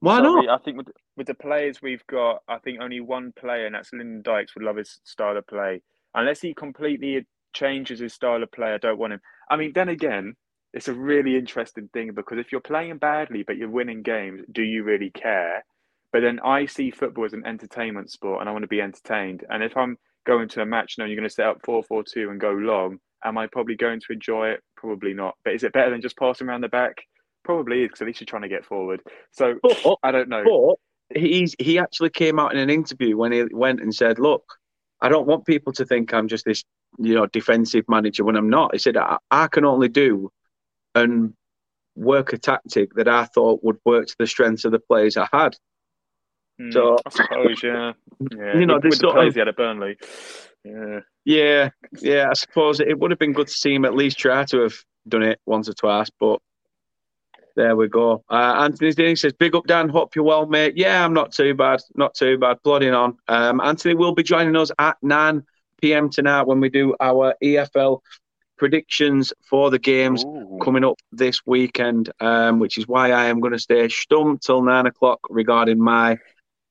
[0.00, 0.60] Why Sorry, not?
[0.60, 3.92] I think with, with the players we've got, I think only one player, and that's
[3.92, 5.80] Lyndon Dykes, would love his style of play.
[6.14, 9.20] Unless he completely changes his style of play, I don't want him.
[9.48, 10.34] I mean, then again,
[10.74, 14.62] it's a really interesting thing because if you're playing badly but you're winning games, do
[14.62, 15.64] you really care?
[16.12, 19.44] But then I see football as an entertainment sport and I want to be entertained.
[19.48, 22.02] And if I'm going to a match knowing you're going to set up 4 4
[22.02, 24.60] 2 and go long, am I probably going to enjoy it?
[24.76, 25.34] Probably not.
[25.44, 26.96] But is it better than just passing around the back?
[27.44, 29.02] Probably is because at least you're trying to get forward.
[29.32, 30.76] So But, I don't know.
[31.10, 34.44] but he's he actually came out in an interview when he went and said, "Look,
[35.00, 36.64] I don't want people to think I'm just this
[36.98, 40.30] you know defensive manager when I'm not." He said, "I, I can only do
[40.94, 41.34] and
[41.96, 45.28] work a tactic that I thought would work to the strengths of the players I
[45.32, 45.56] had."
[46.60, 47.92] Mm, So- I suppose, yeah,
[48.36, 48.58] yeah.
[48.58, 49.96] You know, with, this with the of- he had at Burnley,
[50.64, 51.00] yeah.
[51.24, 52.30] Yeah, yeah.
[52.30, 54.74] I suppose it would have been good to see him at least try to have
[55.08, 56.40] done it once or twice, but
[57.56, 58.24] there we go.
[58.30, 59.88] Uh, Anthony Denny says, "Big up, Dan.
[59.88, 60.76] Hope you're well, mate.
[60.76, 61.80] Yeah, I'm not too bad.
[61.94, 62.62] Not too bad.
[62.62, 65.42] Plodding on." Um, Anthony will be joining us at 9
[65.80, 66.10] p.m.
[66.10, 68.00] tonight when we do our EFL
[68.56, 70.58] predictions for the games Ooh.
[70.62, 74.62] coming up this weekend, um, which is why I am going to stay stumped till
[74.62, 76.18] nine o'clock regarding my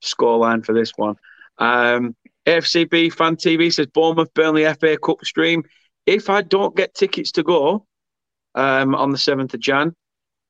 [0.03, 1.15] scoreline for this one.
[1.57, 5.63] Um, AFCB Fan TV says Bournemouth Burnley FA Cup stream.
[6.05, 7.85] If I don't get tickets to go
[8.55, 9.95] um, on the 7th of Jan,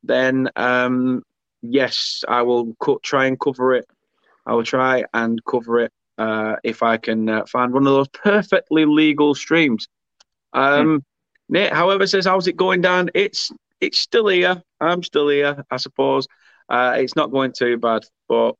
[0.03, 1.23] then um,
[1.61, 3.85] yes, I will co- try and cover it.
[4.45, 8.07] I will try and cover it uh, if I can uh, find one of those
[8.09, 9.87] perfectly legal streams.
[10.53, 11.03] Um,
[11.49, 14.61] Nate, however, says, "How's it going down?" It's it's still here.
[14.79, 16.27] I'm still here, I suppose.
[16.69, 18.55] Uh, it's not going too bad, but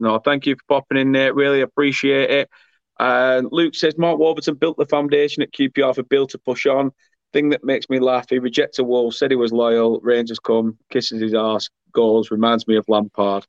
[0.00, 1.34] no, thank you for popping in, Nate.
[1.34, 2.50] Really appreciate it.
[2.98, 6.90] Uh, Luke says Mark Warburton built the foundation at QPR for Beale to push on.
[7.32, 10.00] Thing that makes me laugh: he rejects a wall, said he was loyal.
[10.00, 12.30] Rangers come, kisses his ass, goals.
[12.30, 13.46] Reminds me of Lampard.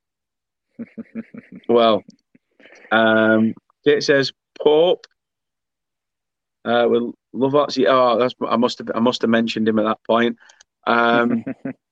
[1.70, 2.04] well,
[2.92, 3.54] um,
[3.86, 4.32] Kate says
[4.62, 5.06] Pope.
[6.66, 7.86] Uh, with Lovato.
[7.88, 10.38] Oh, that's I must have I must have mentioned him at that point.
[10.86, 11.46] Um,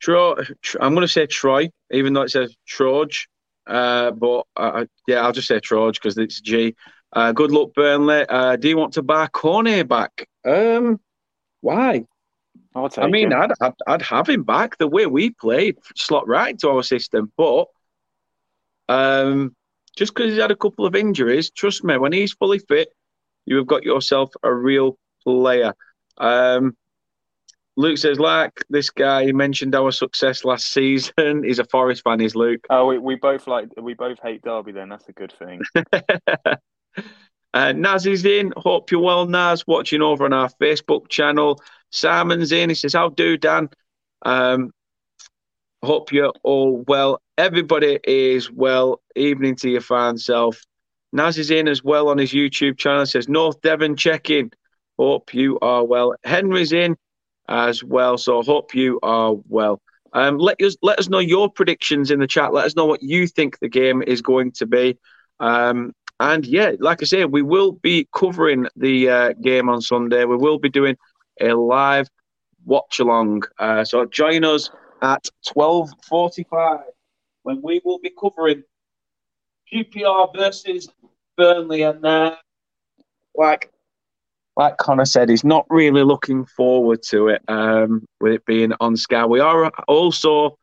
[0.00, 3.26] Tro, Tr- I'm going to say Troy, even though it says Troj.
[3.66, 6.74] Uh, but uh, yeah, I'll just say Troj because it's G.
[7.12, 8.24] Uh, good luck, Burnley.
[8.28, 10.28] Uh, do you want to buy Cornet back?
[10.44, 11.00] Um,
[11.60, 12.04] why?
[12.74, 13.32] I mean.
[13.32, 17.32] I'd, I'd I'd have him back the way we played, slot right into our system.
[17.36, 17.66] But
[18.88, 19.54] um,
[19.96, 22.88] just because he's had a couple of injuries, trust me, when he's fully fit,
[23.44, 25.74] you have got yourself a real player.
[26.16, 26.76] Um,
[27.76, 31.42] Luke says, like this guy, he mentioned our success last season.
[31.44, 32.66] He's a Forest fan, is Luke.
[32.68, 34.72] Oh, we, we both like we both hate Derby.
[34.72, 35.62] Then that's a good thing.
[37.54, 38.52] uh, Naz is in.
[38.56, 39.66] Hope you're well, Naz.
[39.66, 41.60] Watching over on our Facebook channel.
[41.90, 42.70] Simon's in.
[42.70, 43.68] He says, "How do Dan?"
[44.22, 44.72] Um,
[45.82, 47.22] hope you're all well.
[47.38, 49.00] Everybody is well.
[49.16, 50.60] Evening to your fine self.
[51.12, 53.06] Naz is in as well on his YouTube channel.
[53.06, 54.50] Says North Devon check in.
[54.98, 56.14] Hope you are well.
[56.24, 56.96] Henry's in
[57.50, 58.16] as well.
[58.16, 59.82] So hope you are well.
[60.12, 62.52] Um, let us let us know your predictions in the chat.
[62.52, 64.98] Let us know what you think the game is going to be.
[65.38, 70.24] Um, and yeah, like I say, we will be covering the uh, game on Sunday.
[70.24, 70.96] We will be doing
[71.40, 72.08] a live
[72.64, 73.42] watch along.
[73.58, 74.70] Uh, so join us
[75.02, 76.80] at twelve forty-five
[77.42, 78.62] when we will be covering
[79.72, 80.88] QPR versus
[81.36, 81.82] Burnley.
[81.82, 82.36] And uh,
[83.34, 83.72] like
[84.56, 87.42] like Connor said, he's not really looking forward to it.
[87.48, 90.58] Um, with it being on Sky, we are also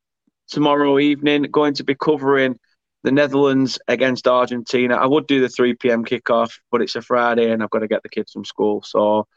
[0.48, 2.60] tomorrow evening going to be covering
[3.04, 4.96] the Netherlands against Argentina.
[4.96, 6.04] I would do the 3 p.m.
[6.04, 8.82] kickoff, but it's a Friday and I've got to get the kids from school.
[8.84, 9.28] So,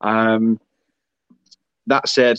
[0.00, 0.58] um,
[1.86, 2.38] that said,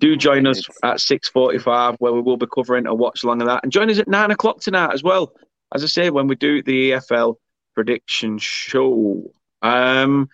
[0.00, 3.62] do join us at 6:45 where we will be covering a watch along of that,
[3.62, 5.32] and join us at nine o'clock tonight as well.
[5.74, 7.36] As I say, when we do the EFL
[7.74, 9.30] prediction show.
[9.62, 10.28] Um,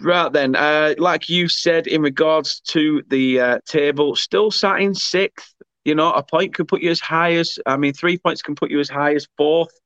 [0.00, 4.94] right then, uh, like you said in regards to the uh, table, still sat in
[4.94, 5.54] sixth.
[5.84, 8.54] You know, a point could put you as high as, I mean, three points can
[8.54, 9.78] put you as high as fourth.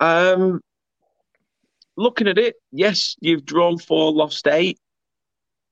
[0.00, 0.60] Um,
[1.96, 4.78] looking at it, yes, you've drawn four, lost eight,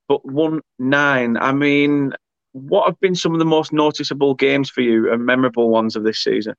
[0.09, 1.37] but won nine.
[1.37, 2.12] I mean,
[2.53, 6.05] what have been some of the most noticeable games for you and memorable ones of
[6.05, 6.55] this season?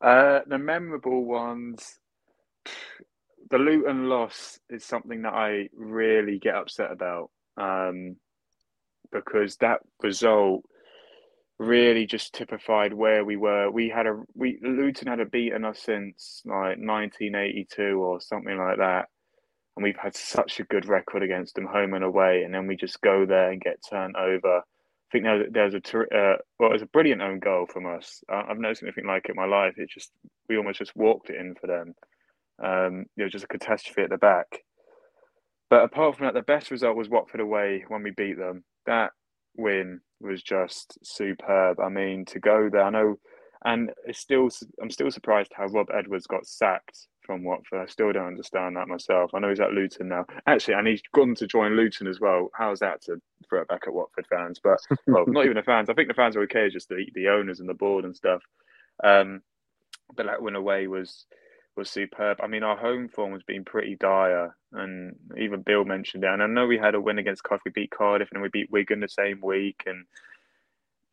[0.00, 1.98] Uh, the memorable ones,
[3.50, 8.16] the Luton loss is something that I really get upset about um,
[9.12, 10.64] because that result
[11.58, 13.70] really just typified where we were.
[13.70, 18.78] We had a we Luton had a beaten us since like 1982 or something like
[18.78, 19.08] that,
[19.76, 22.76] and we've had such a good record against them home and away, and then we
[22.76, 24.58] just go there and get turned over.
[24.58, 28.22] I think there, there's a uh, well, it was a brilliant own goal from us.
[28.28, 29.74] I've never seen anything like it in my life.
[29.78, 30.10] It just
[30.48, 31.94] we almost just walked it in for them.
[32.62, 34.62] Um, it was just a catastrophe at the back.
[35.68, 38.64] But apart from that, the best result was Watford away when we beat them.
[38.86, 39.10] That
[39.56, 41.80] win was just superb.
[41.80, 43.18] I mean, to go there, I know,
[43.64, 44.48] and it's still
[44.80, 47.80] I'm still surprised how Rob Edwards got sacked from Watford.
[47.80, 49.32] I still don't understand that myself.
[49.34, 50.24] I know he's at Luton now.
[50.46, 52.48] Actually, and he's gone to join Luton as well.
[52.54, 54.60] How's that to throw it back at Watford fans?
[54.62, 54.78] But
[55.08, 55.90] well, not even the fans.
[55.90, 56.70] I think the fans are okay.
[56.70, 58.42] Just the the owners and the board and stuff.
[59.02, 59.42] Um,
[60.16, 61.26] but that win away was
[61.76, 62.38] was superb.
[62.42, 66.30] I mean, our home form has been pretty dire, and even Beale mentioned it.
[66.30, 68.70] And I know we had a win against Cardiff, we beat Cardiff, and we beat
[68.70, 69.82] Wigan the same week.
[69.86, 70.06] And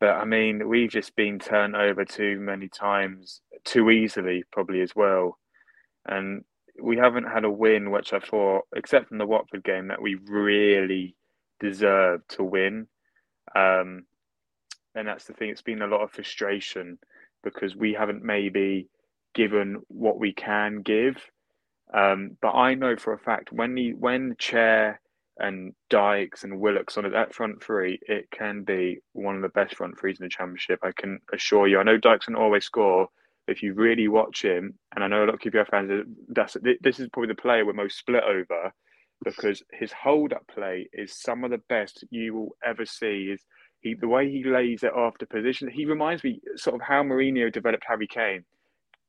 [0.00, 4.94] but I mean, we've just been turned over too many times, too easily, probably as
[4.94, 5.38] well.
[6.06, 6.44] And
[6.80, 10.16] we haven't had a win, which I thought, except from the Watford game, that we
[10.16, 11.14] really
[11.60, 12.88] deserved to win.
[13.54, 14.04] Um,
[14.94, 15.50] and that's the thing.
[15.50, 16.98] It's been a lot of frustration
[17.42, 18.88] because we haven't maybe
[19.34, 21.16] given what we can give.
[21.92, 25.00] Um, but I know for a fact when the when Chair
[25.38, 29.76] and Dykes and Willocks on that front three, it can be one of the best
[29.76, 30.80] front threes in the championship.
[30.82, 31.78] I can assure you.
[31.78, 33.08] I know Dykes can always score.
[33.46, 36.98] If you really watch him, and I know a lot of QPR fans, that's this
[36.98, 38.72] is probably the player we're most split over
[39.22, 43.30] because his hold up play is some of the best you will ever see.
[43.32, 43.42] Is
[43.80, 45.68] he the way he lays it after position?
[45.68, 48.44] He reminds me sort of how Mourinho developed Harry Kane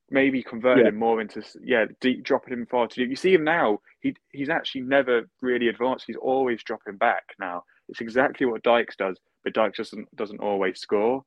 [0.10, 0.90] maybe converting yeah.
[0.90, 3.10] him more into yeah deep dropping him far too deep.
[3.10, 6.06] You see him now; he he's actually never really advanced.
[6.08, 7.64] He's always dropping back now.
[7.90, 11.24] It's exactly what Dykes does, but Dykes doesn't doesn't always score.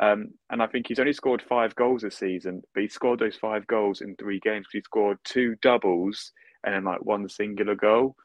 [0.00, 3.36] Um, and I think he's only scored five goals this season, but he scored those
[3.36, 4.66] five goals in three games.
[4.72, 6.32] He scored two doubles
[6.64, 8.16] and then like one singular goal.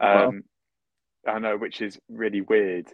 [0.00, 0.42] Um,
[1.26, 1.34] wow.
[1.34, 2.88] I know, which is really weird.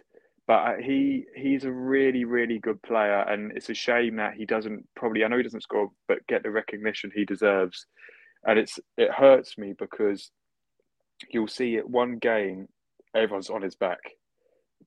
[0.49, 4.47] But uh, he he's a really really good player, and it's a shame that he
[4.47, 5.23] doesn't probably.
[5.23, 7.85] I know he doesn't score, but get the recognition he deserves.
[8.47, 10.31] And it's it hurts me because
[11.29, 12.67] you'll see it one game,
[13.13, 13.99] everyone's on his back.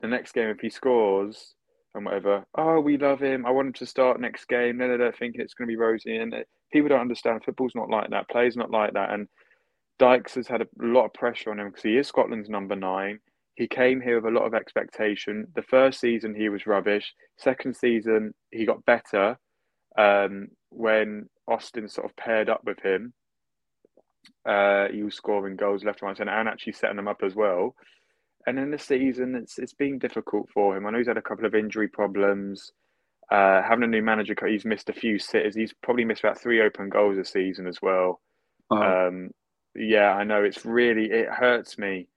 [0.01, 1.55] The next game, if he scores
[1.95, 3.47] and whatever, oh, we love him.
[3.47, 4.79] I want him to start next game.
[4.79, 6.17] No, no, no, thinking it's going to be rosy.
[6.17, 6.35] And
[6.73, 8.29] people don't understand football's not like that.
[8.29, 9.13] Play's not like that.
[9.13, 9.29] And
[10.01, 13.21] Dykes has had a lot of pressure on him because he is Scotland's number nine.
[13.55, 15.47] He came here with a lot of expectation.
[15.55, 17.15] The first season he was rubbish.
[17.37, 19.39] Second season he got better
[19.99, 23.13] um, when Austin sort of paired up with him.
[24.47, 27.35] Uh, he was scoring goals left, right, and centre and actually setting them up as
[27.35, 27.75] well.
[28.47, 30.87] And in the season, it's it's been difficult for him.
[30.87, 32.73] I know he's had a couple of injury problems.
[33.31, 35.55] Uh, having a new manager, he's missed a few sitters.
[35.55, 38.21] He's probably missed about three open goals a season as well.
[38.71, 39.31] Um,
[39.75, 42.09] yeah, I know it's really it hurts me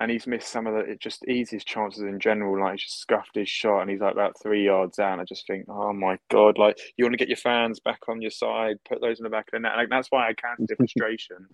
[0.00, 2.60] and he's missed some of the it just easiest chances in general.
[2.60, 5.20] Like he's just scuffed his shot, and he's like about three yards out.
[5.20, 6.58] I just think, oh my god!
[6.58, 9.30] Like you want to get your fans back on your side, put those in the
[9.30, 9.76] back of the net.
[9.76, 11.46] Like that's why I can't see frustration.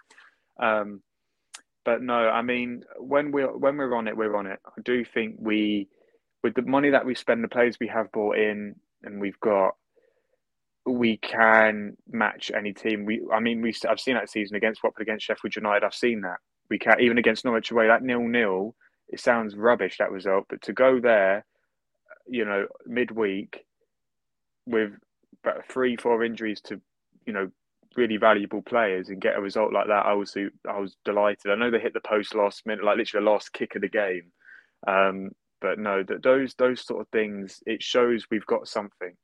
[0.58, 1.02] Um,
[1.84, 4.58] but no, I mean when we're when we're on it, we're on it.
[4.66, 5.88] I do think we,
[6.42, 9.74] with the money that we spend, the players we have bought in, and we've got,
[10.86, 13.04] we can match any team.
[13.04, 15.84] We, I mean, we I've seen that season against Watford, against Sheffield United.
[15.84, 16.38] I've seen that
[16.70, 18.74] we can't even against Norwich away that nil nil.
[19.08, 21.44] It sounds rubbish that result, but to go there,
[22.26, 23.64] you know, midweek
[24.66, 24.92] with
[25.44, 26.80] about three four injuries to,
[27.26, 27.50] you know,
[27.96, 30.36] really valuable players and get a result like that, I was
[30.68, 31.50] I was delighted.
[31.50, 33.88] I know they hit the post last minute, like literally the last kick of the
[33.88, 34.32] game.
[34.86, 39.16] Um, but no, that those those sort of things, it shows we've got something.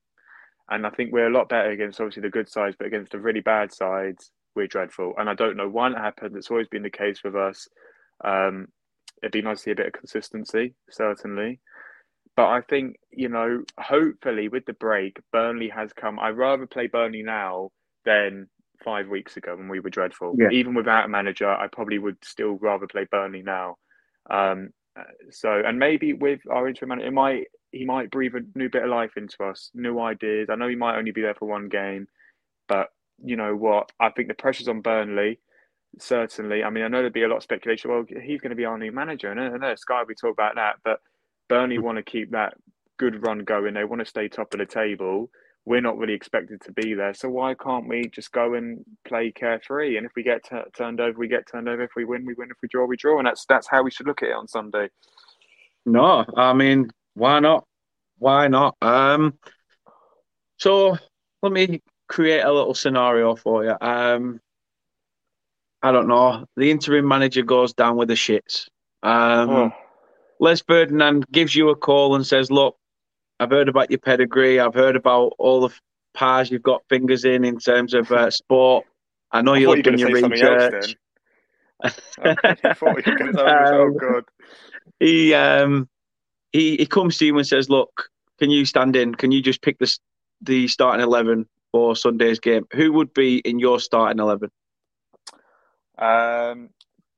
[0.68, 3.20] And I think we're a lot better against obviously the good sides, but against the
[3.20, 5.14] really bad sides, we're dreadful.
[5.18, 6.36] And I don't know why it happened.
[6.36, 7.68] It's always been the case with us.
[8.24, 8.68] Um,
[9.22, 11.60] it'd be nice to see a bit of consistency, certainly.
[12.34, 16.18] But I think, you know, hopefully with the break, Burnley has come.
[16.18, 17.70] I'd rather play Burnley now
[18.04, 18.48] than
[18.84, 20.34] five weeks ago when we were dreadful.
[20.38, 20.50] Yeah.
[20.50, 23.76] Even without a manager, I probably would still rather play Burnley now.
[24.28, 24.70] Um,
[25.30, 28.84] so, and maybe with our interim manager, it might he might breathe a new bit
[28.84, 30.48] of life into us, new ideas.
[30.50, 32.06] I know he might only be there for one game,
[32.68, 32.88] but
[33.24, 33.92] you know what?
[34.00, 35.38] I think the pressure's on Burnley.
[35.98, 37.90] Certainly, I mean, I know there'd be a lot of speculation.
[37.90, 40.56] Well, he's going to be our new manager, and I know Sky we talk about
[40.56, 41.00] that, but
[41.48, 42.54] Burnley want to keep that
[42.98, 43.74] good run going.
[43.74, 45.30] They want to stay top of the table.
[45.64, 49.32] We're not really expected to be there, so why can't we just go and play
[49.32, 49.96] carefree?
[49.96, 51.82] And if we get t- turned over, we get turned over.
[51.82, 52.50] If we win, we win.
[52.50, 54.46] If we draw, we draw, and that's that's how we should look at it on
[54.46, 54.90] Sunday.
[55.86, 57.66] No, I mean, why not?
[58.18, 58.76] Why not?
[58.82, 59.38] Um,
[60.58, 60.98] so
[61.42, 63.74] let me create a little scenario for you.
[63.80, 64.40] Um,
[65.82, 66.46] I don't know.
[66.56, 68.68] The interim manager goes down with the shits.
[69.02, 69.72] Um, oh.
[70.40, 72.76] Les Ferdinand gives you a call and says, "Look,
[73.40, 74.60] I've heard about your pedigree.
[74.60, 75.74] I've heard about all the
[76.14, 78.84] pies you've got fingers in in terms of uh, sport.
[79.32, 80.96] I know you've done your research."
[81.82, 84.24] I thought you were to say oh, good.
[84.98, 85.88] He um
[86.52, 89.14] he he comes to you and says, "Look, can you stand in?
[89.14, 89.98] Can you just pick the
[90.40, 91.46] the starting eleven
[91.76, 94.50] four Sunday's game, who would be in your starting eleven?
[95.98, 96.70] Um,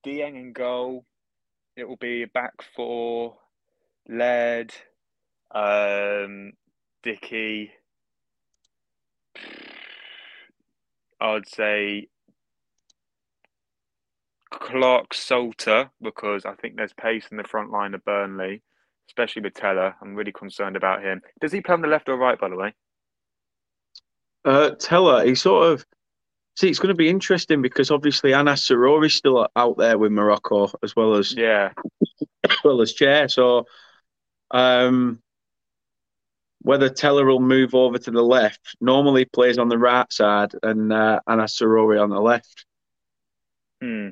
[0.04, 1.04] Dieng in goal.
[1.76, 3.36] It will be a back for
[4.08, 4.74] Laird,
[5.52, 6.54] um,
[7.04, 7.70] Dickie.
[11.20, 12.08] I'd say
[14.50, 18.62] Clarke-Salter because I think there's pace in the front line of Burnley,
[19.08, 19.94] especially with Tella.
[20.02, 21.22] I'm really concerned about him.
[21.40, 22.74] Does he play on the left or right, by the way?
[24.48, 25.84] Uh, Tella, he sort of
[26.56, 26.70] see.
[26.70, 30.70] It's going to be interesting because obviously Anna Anas is still out there with Morocco
[30.82, 31.72] as well as yeah,
[32.48, 33.28] as well as Chair.
[33.28, 33.66] So,
[34.50, 35.20] um,
[36.62, 40.94] whether Tella will move over to the left, normally plays on the right side, and
[40.94, 42.64] uh, Anas on the left.
[43.82, 44.08] Hmm.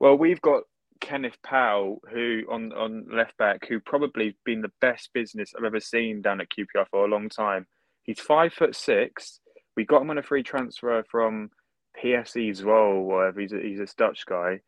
[0.00, 0.64] Well, we've got
[1.00, 5.78] Kenneth Paal, who on on left back, who probably been the best business I've ever
[5.78, 7.68] seen down at QPR for a long time.
[8.08, 9.38] He's five foot six.
[9.76, 11.50] We got him on a free transfer from
[12.02, 13.42] PEC as well, whatever.
[13.42, 14.60] He's a, he's a Dutch guy.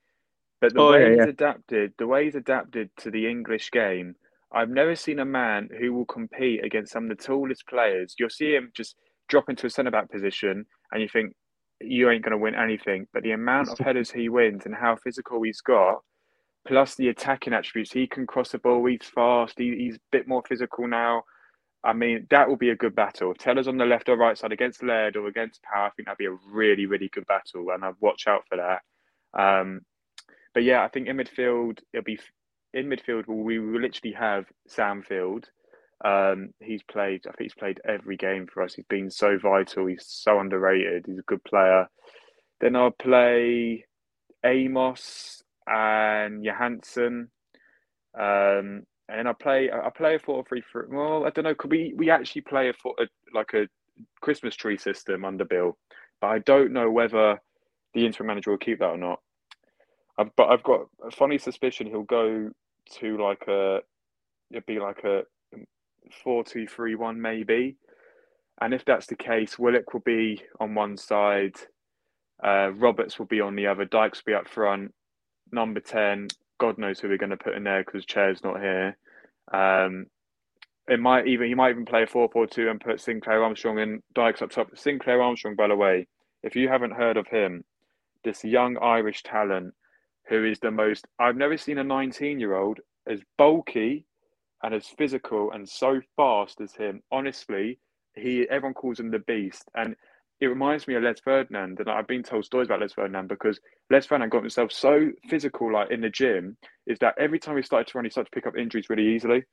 [0.61, 1.25] But the oh, way yeah, he's yeah.
[1.25, 4.15] adapted, the way he's adapted to the English game,
[4.53, 8.15] I've never seen a man who will compete against some of the tallest players.
[8.19, 8.95] You'll see him just
[9.31, 11.33] drop into a centre back position, and you think,
[11.81, 13.07] you ain't going to win anything.
[13.15, 16.03] But the amount of headers he wins and how physical he's got,
[16.69, 18.85] plus the attacking attributes, he can cross the ball.
[18.85, 19.55] He's fast.
[19.57, 21.23] He, he's a bit more physical now.
[21.83, 23.35] I mean, that will be a good battle.
[23.35, 25.87] Tell us on the left or right side against Laird or against Paal.
[25.87, 28.83] I think that'd be a really, really good battle, and I'd watch out for that.
[29.41, 29.81] Um,
[30.53, 32.19] but yeah, I think in midfield it'll be
[32.75, 33.27] in midfield.
[33.27, 35.49] We will literally have Sam Field,
[36.05, 37.27] um, he's played.
[37.27, 38.75] I think he's played every game for us.
[38.75, 39.87] He's been so vital.
[39.87, 41.05] He's so underrated.
[41.07, 41.89] He's a good player.
[42.61, 43.85] Then I'll play
[44.45, 47.29] Amos and Johansen.
[48.19, 49.71] Um, and I play.
[49.71, 50.85] I play a four three three.
[50.89, 51.55] Well, I don't know.
[51.55, 53.69] Could we we actually play a, four, a like a
[54.21, 55.77] Christmas tree system under Beale?
[56.21, 57.41] But I don't know whether
[57.95, 59.21] the interim manager will keep that or not.
[60.19, 62.51] I've, but I've got a funny suspicion he'll go
[62.99, 63.81] to like a
[64.51, 65.23] it'd be like a
[66.23, 67.77] four two three one maybe.
[68.61, 71.55] And if that's the case, Willock will be on one side,
[72.45, 74.93] uh, Roberts will be on the other, Dykes will be up front,
[75.51, 76.29] number ten.
[76.61, 78.97] God knows who we're going to put in there because Chair's not here.
[79.53, 80.07] Um,
[80.89, 83.79] it might even he might even play a four four two and put Sinclair Armstrong
[83.81, 84.77] and Dykes up top.
[84.77, 86.07] Sinclair Armstrong, by the way,
[86.43, 87.65] if you haven't heard of him,
[88.23, 89.75] this young Irish talent
[90.29, 94.05] who is the most I've never seen a 19 year old as bulky
[94.63, 97.03] and as physical and so fast as him.
[97.11, 97.79] Honestly,
[98.15, 99.97] he everyone calls him the beast, and
[100.41, 101.79] it reminds me of Les Ferdinand.
[101.79, 103.61] And I've been told stories about Les Ferdinand because
[103.91, 107.63] Les Ferdinand got himself so physical, like in the gym, is that every time he
[107.63, 109.45] started to run, he started to pick up injuries really easily.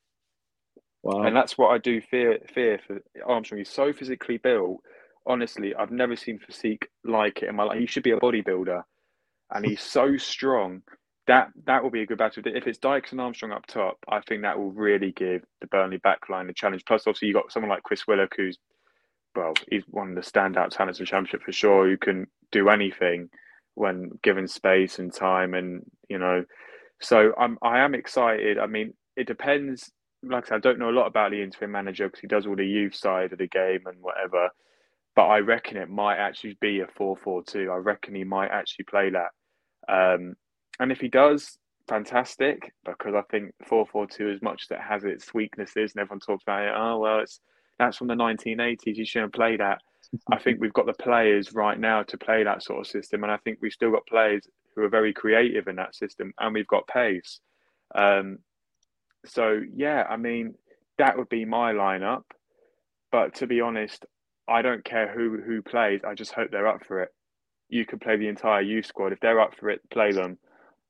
[1.03, 1.23] Wow.
[1.23, 3.59] And that's what I do fear fear for Armstrong.
[3.59, 4.81] He's so physically built.
[5.25, 7.79] Honestly, I've never seen physique like it in my life.
[7.79, 8.81] He should be a bodybuilder,
[9.51, 10.81] and he's so strong
[11.27, 12.43] that that will be a good battle.
[12.45, 15.99] If it's Dykes and Armstrong up top, I think that will really give the Burnley
[15.99, 16.83] backline a challenge.
[16.85, 18.57] Plus, obviously, you have got someone like Chris Willock, who's
[19.37, 21.87] well, he's one of the standout talents in the championship for sure.
[21.87, 23.29] Who can do anything
[23.75, 26.43] when given space and time, and you know.
[26.99, 28.57] So I'm I am excited.
[28.57, 29.91] I mean, it depends.
[30.23, 32.47] Like I said, I don't know a lot about the interim manager because he does
[32.47, 34.49] all the youth side of the game and whatever.
[35.15, 37.71] But I reckon it might actually be a 4-4-2.
[37.71, 39.29] I reckon he might actually play that.
[39.87, 40.35] Um,
[40.79, 41.57] and if he does,
[41.87, 46.43] fantastic, because I think 442, as much as it has its weaknesses, and everyone talks
[46.43, 47.39] about it, oh, well, it's
[47.79, 49.81] that's from the 1980s, you shouldn't play that.
[50.31, 53.31] I think we've got the players right now to play that sort of system, and
[53.31, 56.67] I think we've still got players who are very creative in that system, and we've
[56.67, 57.39] got pace.
[57.95, 58.39] Um,
[59.25, 60.55] so, yeah, I mean,
[60.97, 62.23] that would be my lineup.
[63.11, 64.05] But to be honest,
[64.47, 66.01] I don't care who who plays.
[66.05, 67.09] I just hope they're up for it.
[67.69, 69.81] You could play the entire youth squad if they're up for it.
[69.89, 70.37] Play them.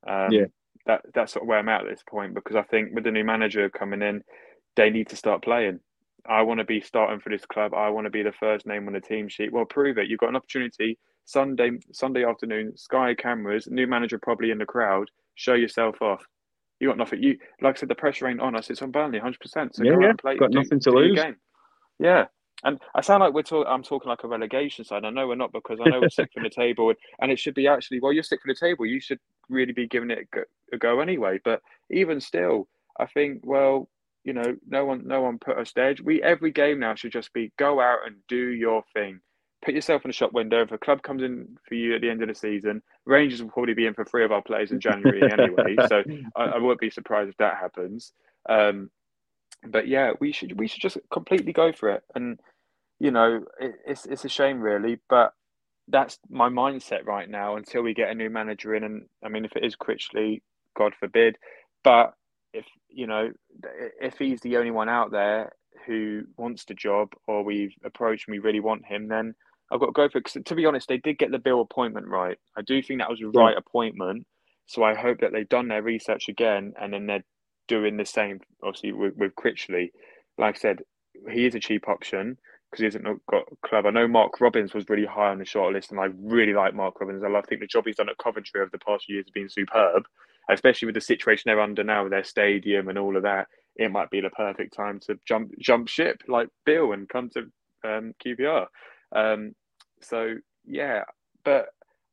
[0.07, 0.45] Um, yeah,
[0.85, 3.11] that that's sort of where I'm at at this point because I think with the
[3.11, 4.23] new manager coming in,
[4.75, 5.79] they need to start playing.
[6.29, 7.73] I want to be starting for this club.
[7.73, 9.51] I want to be the first name on the team sheet.
[9.51, 10.07] Well, prove it.
[10.07, 12.75] You've got an opportunity Sunday Sunday afternoon.
[12.77, 15.09] Sky cameras, new manager probably in the crowd.
[15.35, 16.25] Show yourself off.
[16.79, 17.23] You got nothing.
[17.23, 18.69] You like I said, the pressure ain't on us.
[18.69, 19.75] It's on Burnley, hundred percent.
[19.75, 20.13] So yeah, yeah.
[20.19, 21.19] Play, got do, nothing to lose.
[21.99, 22.25] Yeah,
[22.63, 23.71] and I sound like we're talking.
[23.71, 25.05] I'm talking like a relegation side.
[25.05, 27.39] I know we're not because I know we're sick from the table, and, and it
[27.39, 27.99] should be actually.
[27.99, 28.85] Well, you're sick from the table.
[28.85, 29.19] You should
[29.49, 31.39] really be giving it a go, a go anyway.
[31.43, 32.67] But even still,
[32.99, 33.89] I think well,
[34.27, 35.95] you know, no one, no one put us there.
[36.03, 39.21] We every game now should just be go out and do your thing.
[39.63, 40.61] Put yourself in the shop window.
[40.61, 43.49] If a club comes in for you at the end of the season, Rangers will
[43.49, 45.77] probably be in for three of our players in January anyway.
[45.87, 46.03] So
[46.35, 48.11] I, I wouldn't be surprised if that happens.
[48.49, 48.91] Um,
[49.65, 52.03] but yeah, we should we should just completely go for it.
[52.13, 52.37] And
[52.99, 55.31] you know, it, it's it's a shame really, but
[55.87, 58.83] that's my mindset right now until we get a new manager in.
[58.83, 60.41] And I mean, if it is Critchley,
[60.75, 61.37] God forbid,
[61.81, 62.13] but
[62.53, 63.31] if you know,
[64.01, 65.51] if he's the only one out there
[65.85, 69.35] who wants the job, or we've approached and we really want him, then
[69.71, 70.25] I've got to go for it.
[70.25, 72.37] Because to be honest, they did get the Beale appointment right.
[72.57, 74.25] I do think that was the right appointment.
[74.65, 77.23] So I hope that they've done their research again, and then they're
[77.67, 78.41] doing the same.
[78.63, 79.91] Obviously, with, with Critchley,
[80.37, 80.79] like I said,
[81.31, 82.37] he is a cheap option
[82.69, 83.85] because he hasn't got club.
[83.85, 86.73] I know Mark Robins was really high on the short list, and I really like
[86.73, 87.23] Mark Robins.
[87.23, 89.49] I think the job he's done at Coventry over the past few years has been
[89.49, 90.03] superb,
[90.49, 93.47] especially with the situation they're under now with their stadium and all of that.
[93.75, 97.39] It might be the perfect time to jump jump ship like Beale and come to
[97.87, 98.65] um, QPR.
[99.15, 99.53] Um,
[100.01, 100.35] so
[100.65, 101.03] yeah,
[101.45, 101.67] but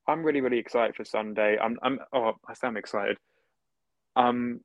[0.08, 1.58] I'm really really excited for Sunday.
[1.60, 3.18] I'm I'm oh I sound excited.
[4.16, 4.60] I'm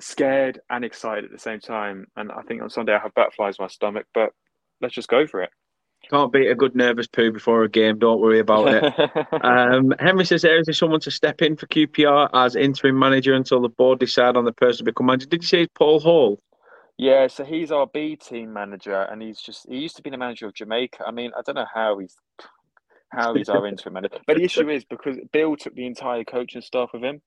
[0.00, 3.56] scared and excited at the same time, and I think on Sunday I have butterflies
[3.58, 4.06] in my stomach.
[4.14, 4.30] But
[4.80, 5.50] let's just go for it.
[6.08, 7.98] Can't beat a good nervous poo before a game.
[7.98, 9.24] Don't worry about it.
[9.44, 13.60] um, Henry says there is someone to step in for QPR as interim manager until
[13.60, 15.26] the board decide on the person to become manager.
[15.26, 16.40] Did you say Paul Hall?
[16.96, 20.18] Yeah, so he's our B team manager, and he's just he used to be the
[20.18, 21.04] manager of Jamaica.
[21.06, 22.14] I mean, I don't know how he's
[23.10, 26.60] how he's our interim manager, but the issue is because Beale took the entire coaching
[26.60, 27.22] staff with him,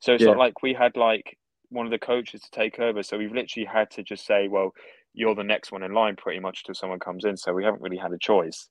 [0.00, 0.30] so it's yeah.
[0.30, 3.04] not like we had like one of the coaches to take over.
[3.04, 4.74] So we've literally had to just say, well,
[5.14, 7.36] you're the next one in line pretty much till someone comes in.
[7.36, 8.68] So we haven't really had a choice.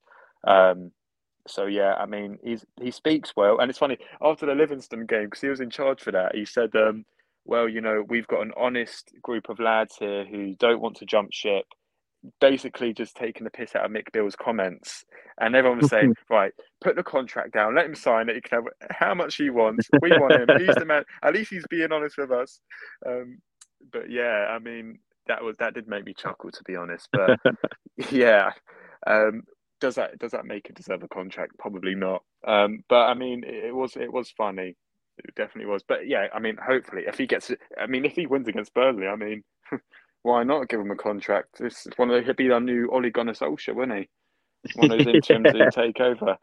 [0.47, 0.91] Um,
[1.47, 5.25] so yeah, I mean, he's he speaks well, and it's funny after the Livingston game
[5.25, 6.35] because he was in charge for that.
[6.35, 7.05] He said, um,
[7.45, 11.05] "Well, you know, we've got an honest group of lads here who don't want to
[11.05, 11.65] jump ship."
[12.39, 15.03] Basically, just taking the piss out of Mick Beale's comments,
[15.39, 18.35] and everyone was saying, "Right, put the contract down, let him sign it.
[18.35, 19.89] He can have how much he wants.
[20.01, 20.59] We want him.
[20.59, 21.03] He's the man.
[21.23, 22.59] At least he's being honest with us."
[23.05, 23.39] Um,
[23.91, 27.07] but yeah, I mean, that was that did make me chuckle to be honest.
[27.11, 27.39] But
[28.11, 28.51] yeah,
[29.07, 29.43] um,
[29.79, 31.57] does that does that make it deserve a contract?
[31.59, 32.23] Probably not.
[32.47, 34.75] Um, but I mean, it, it, was it was funny.
[35.17, 35.83] It definitely was.
[35.83, 39.07] But yeah, I mean, hopefully, if he gets, I mean, if he wins against Burnley,
[39.07, 39.43] I mean,
[40.23, 41.59] why not give him a contract?
[41.59, 44.09] This is one of the, he'd be our new Ole Gunnar Solskjaer, wouldn't he?
[44.75, 45.65] One of those interims yeah.
[45.65, 46.37] who take over.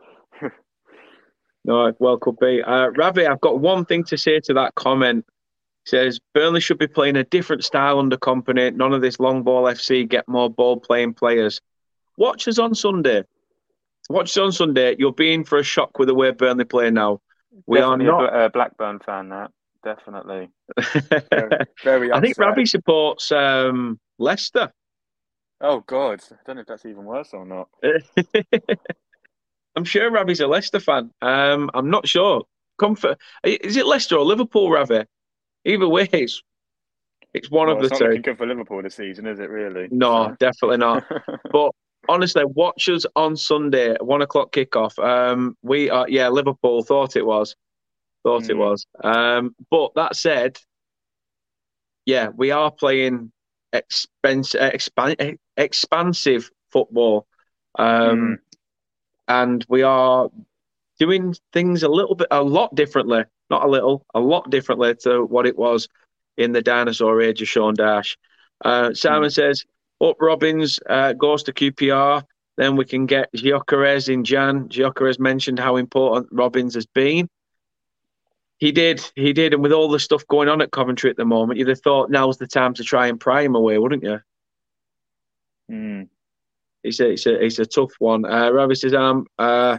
[1.64, 2.62] no, well, could be.
[2.62, 5.24] Uh, Ravi, I've got one thing to say to that comment
[5.89, 8.74] says Burnley should be playing a different style under Kompany.
[8.74, 11.61] None of this long ball FC get more ball playing players.
[12.16, 13.24] Watch us on Sunday.
[14.11, 14.97] Watch us on Sunday.
[14.99, 17.20] You'll be in for a shock with the way Burnley play now.
[17.66, 19.30] We Definitely are not a Blackburn fan.
[19.30, 19.51] That
[19.82, 20.51] definitely.
[21.30, 24.70] very, very I think Ravi supports um, Leicester.
[25.61, 27.68] Oh God, I don't know if that's even worse or not.
[29.76, 31.11] I'm sure Ravi's a Leicester fan.
[31.20, 32.45] Um, I'm not sure.
[32.78, 33.18] Comfort.
[33.43, 35.05] Is it Leicester or Liverpool, Ravi?
[35.64, 36.42] Either way, it's
[37.34, 38.06] it's one well, of the it's two.
[38.06, 39.50] Looking good for Liverpool this season, is it?
[39.50, 39.88] Really?
[39.90, 41.04] No, definitely not.
[41.52, 41.72] but
[42.09, 44.98] honestly, watch us on Sunday, one o'clock kickoff.
[44.98, 47.54] Um, we are yeah, Liverpool thought it was,
[48.22, 48.50] thought mm.
[48.50, 48.61] it hmm.
[48.61, 48.86] was.
[49.02, 50.59] Um, but that said,
[52.06, 53.32] yeah, we are playing
[53.72, 57.26] expense, expan- expansive football,
[57.78, 58.36] um, mm.
[59.28, 60.30] and we are
[60.98, 65.24] doing things a little bit, a lot differently not a little, a lot differently to
[65.24, 65.88] what it was
[66.36, 68.16] in the dinosaur age of Sean Dyche.
[68.64, 69.34] Uh, Simon mm.
[69.34, 69.64] says,
[70.01, 72.22] up Robins uh, goes to QPR.
[72.57, 74.68] Then we can get Gyökeres in Jan.
[74.68, 77.28] Gyökeres mentioned how important Robins has been.
[78.59, 81.24] He did, he did, and with all the stuff going on at Coventry at the
[81.24, 84.20] moment, you'd have thought now's the time to try and pry him away, wouldn't you?
[85.70, 86.09] Mm.
[86.82, 88.24] It's a, it's a, it's a tough one.
[88.24, 89.78] Uh, Ravi says, um, uh,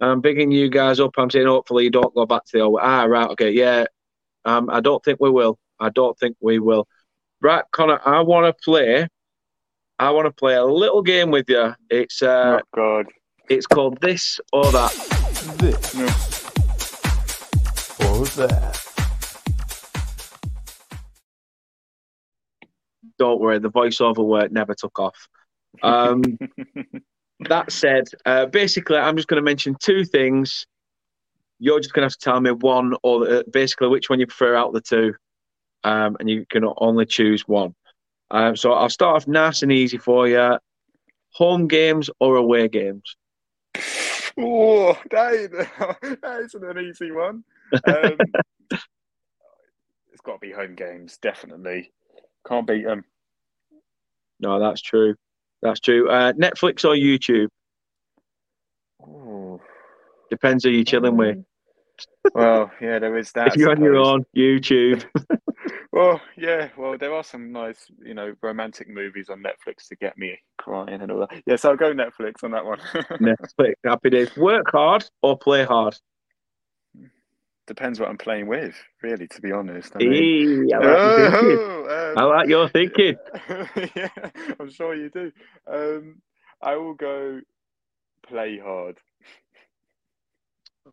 [0.00, 1.12] I'm bigging you guys up.
[1.16, 2.80] I'm saying hopefully you don't go back to the old.
[2.82, 3.84] Ah, right, okay, yeah.
[4.44, 5.58] Um, I don't think we will.
[5.80, 6.86] I don't think we will.
[7.40, 9.08] Right, Connor, I want to play.
[9.98, 11.74] I want to play a little game with you.
[11.88, 13.06] It's uh, oh God.
[13.48, 14.92] It's called this or that.
[15.58, 15.94] This
[18.00, 18.82] or that.
[23.18, 25.28] Don't worry, the voiceover work never took off.
[25.82, 26.22] Um,
[27.40, 30.66] that said, uh, basically, I'm just going to mention two things.
[31.58, 34.26] You're just going to have to tell me one or the, basically which one you
[34.26, 35.14] prefer out of the two,
[35.84, 37.74] um, and you can only choose one.
[38.30, 40.58] Um, so I'll start off nice and easy for you.
[41.34, 43.16] Home games or away games?
[44.38, 45.50] Oh, that, is,
[46.22, 47.44] that isn't an easy one.
[47.86, 48.18] Um,
[48.70, 51.92] it's got to be home games, definitely.
[52.46, 53.04] Can't beat them.
[54.40, 55.14] No, that's true.
[55.62, 56.08] That's true.
[56.10, 57.48] Uh, Netflix or YouTube?
[59.02, 59.60] Ooh.
[60.30, 61.38] Depends who you're chilling with.
[62.34, 63.46] Well, yeah, there is that.
[63.46, 65.02] if you're on your own, YouTube.
[65.96, 66.68] Well, yeah.
[66.76, 71.00] Well, there are some nice, you know, romantic movies on Netflix to get me crying
[71.00, 71.42] and all that.
[71.46, 72.78] Yes, I'll go Netflix on that one.
[72.94, 74.36] Netflix, happy days.
[74.36, 75.96] Work hard or play hard?
[77.66, 79.26] Depends what I'm playing with, really.
[79.28, 79.96] To be honest.
[79.96, 81.58] I mean, Eee, I, like your thinking.
[81.58, 83.16] Oh, I um, like your thinking.
[83.96, 85.32] yeah, I'm sure you do.
[85.66, 86.22] Um,
[86.62, 87.40] I will go
[88.26, 88.98] play hard.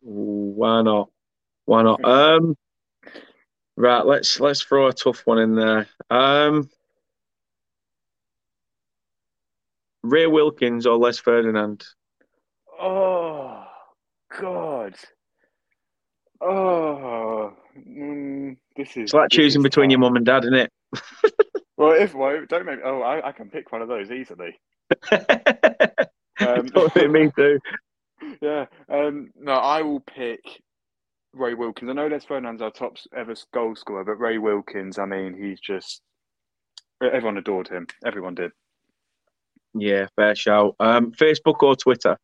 [0.00, 1.10] Why not?
[1.64, 2.00] Why not?
[2.04, 2.56] Um,
[3.76, 4.04] right.
[4.04, 5.86] Let's let's throw a tough one in there.
[6.10, 6.68] Um,
[10.04, 11.84] Ray Wilkins or Les Ferdinand?
[12.78, 13.64] Oh
[14.38, 14.94] God.
[16.40, 18.96] Oh, mm, this is.
[18.96, 20.72] It's like choosing between your mum and dad, isn't it?
[21.76, 22.78] Well, if well, don't make.
[22.84, 24.58] Oh, I, I can pick one of those easily.
[26.40, 26.68] Um,
[27.12, 27.58] me too.
[28.40, 28.66] Yeah.
[28.88, 30.40] Um, no, I will pick
[31.34, 31.90] Ray Wilkins.
[31.90, 35.60] I know Les Ferdinand's our top ever goal scorer, but Ray Wilkins, I mean, he's
[35.60, 36.00] just
[37.02, 37.86] everyone adored him.
[38.04, 38.52] Everyone did.
[39.74, 40.74] Yeah, fair shout.
[40.80, 42.18] Um, Facebook or Twitter?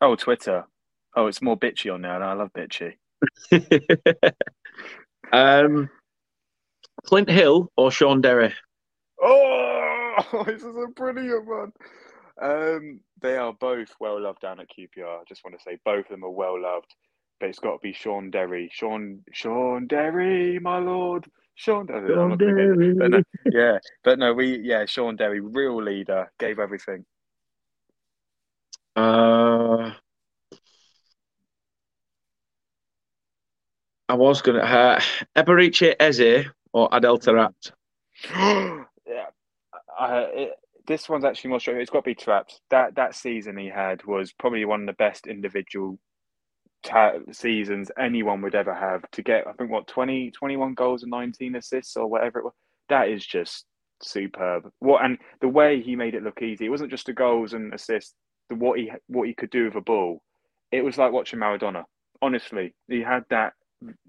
[0.00, 0.64] Oh, Twitter.
[1.14, 2.94] Oh, it's more bitchy on there, and I love bitchy.
[5.32, 5.88] um,
[7.04, 8.54] Clint Hill or Shaun Derry?
[9.22, 10.14] Oh,
[10.46, 11.72] this is a brilliant one.
[12.40, 15.20] Um, they are both well loved down at QPR.
[15.20, 16.94] I just want to say both of them are well loved,
[17.40, 18.68] but it's got to be Shaun Derry.
[18.72, 21.26] Sean, Shaun Derry, my lord.
[21.54, 22.14] Shaun Derry.
[22.14, 22.98] I'm not gonna get it.
[22.98, 27.06] But no, yeah, but no, we yeah, Shaun Derry, real leader, gave everything.
[28.94, 29.92] Uh,
[34.08, 35.00] I was gonna uh,
[35.36, 37.72] Eberechi Eze or Adel Taarabt.
[38.34, 39.26] yeah,
[39.98, 40.52] it,
[40.86, 41.78] this one's actually more straight.
[41.78, 42.60] It's got to be Taarabt.
[42.70, 45.98] That that season he had was probably one of the best individual
[46.84, 49.02] ta- seasons anyone would ever have.
[49.12, 52.54] To get, I think, what 20, 21 goals and nineteen assists or whatever it was.
[52.88, 53.64] That is just
[54.02, 54.70] superb.
[54.78, 56.66] What and the way he made it look easy.
[56.66, 58.14] It wasn't just the goals and assists.
[58.50, 60.22] The what he what he could do with a ball.
[60.70, 61.84] It was like watching Maradona.
[62.22, 63.54] Honestly, he had that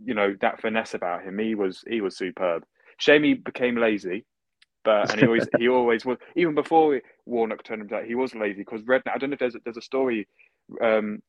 [0.04, 1.40] you know that finesse about him.
[1.40, 2.64] He was he was superb.
[2.98, 4.26] Shame he became lazy,
[4.84, 6.18] but and he always he always was.
[6.36, 9.16] Even before Warnock turned him down, he was lazy because Redknapp.
[9.16, 10.28] I don't know if there's a, there's a story.
[10.82, 11.20] Um,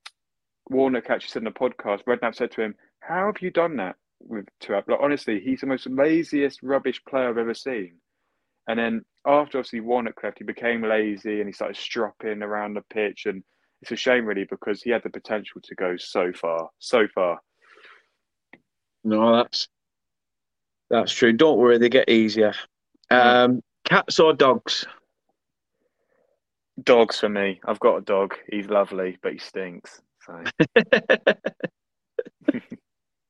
[0.70, 2.04] Warnock actually said in a podcast.
[2.04, 4.88] Redknapp said to him, "How have you done that with Taarabt?
[4.88, 7.98] Like honestly, he's the most laziest rubbish player I've ever seen."
[8.68, 12.82] And then after obviously Warnock left, he became lazy and he started stropping around the
[12.92, 13.24] pitch.
[13.26, 13.42] And
[13.80, 17.40] it's a shame really because he had the potential to go so far, so far.
[19.04, 19.68] No, that's
[20.90, 21.32] that's true.
[21.32, 22.54] Don't worry, they get easier.
[23.10, 24.86] Um, cats or dogs?
[26.82, 27.60] Dogs for me.
[27.66, 28.34] I've got a dog.
[28.50, 30.00] He's lovely, but he stinks.
[30.24, 30.44] So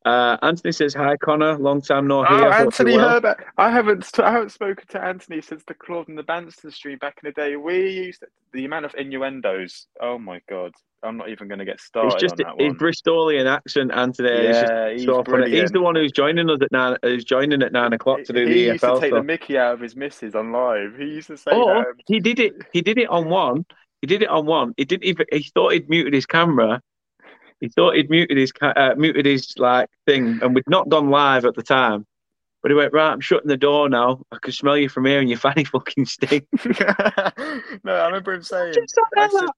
[0.04, 1.58] Uh, Anthony says hi, Connor.
[1.58, 2.52] Long time no Oh, hear.
[2.52, 2.94] Hope Anthony.
[2.96, 3.44] Herbert.
[3.58, 7.18] I haven't I haven't spoken to Anthony since the Claude and the Banster stream back
[7.22, 7.56] in the day.
[7.56, 9.86] We used the amount of innuendos.
[10.00, 10.72] Oh my god.
[11.02, 12.72] I'm not even going to get started It's just on that his.
[12.74, 14.30] Bristolian accent, Anthony.
[14.30, 15.22] Yeah, he's so.
[15.46, 16.96] He's the one who's joining us at nine.
[17.02, 19.22] Who's joining at nine o'clock to do he the used to EFL take the.
[19.22, 20.96] Mickey out of his missus on live.
[20.98, 21.86] He used to say Oh, that.
[22.08, 22.54] he did it.
[22.72, 23.64] He did it on one.
[24.00, 24.74] He did it on one.
[24.76, 25.26] He didn't even.
[25.30, 26.82] He thought he'd muted his camera.
[27.60, 31.44] He thought he'd muted his uh, muted his like thing, and we'd not gone live
[31.44, 32.06] at the time.
[32.62, 33.12] But he went right.
[33.12, 34.22] I'm shutting the door now.
[34.32, 36.46] I can smell you from here, and your fanny fucking stink.
[37.84, 38.74] no, I remember him saying.
[39.16, 39.48] I said,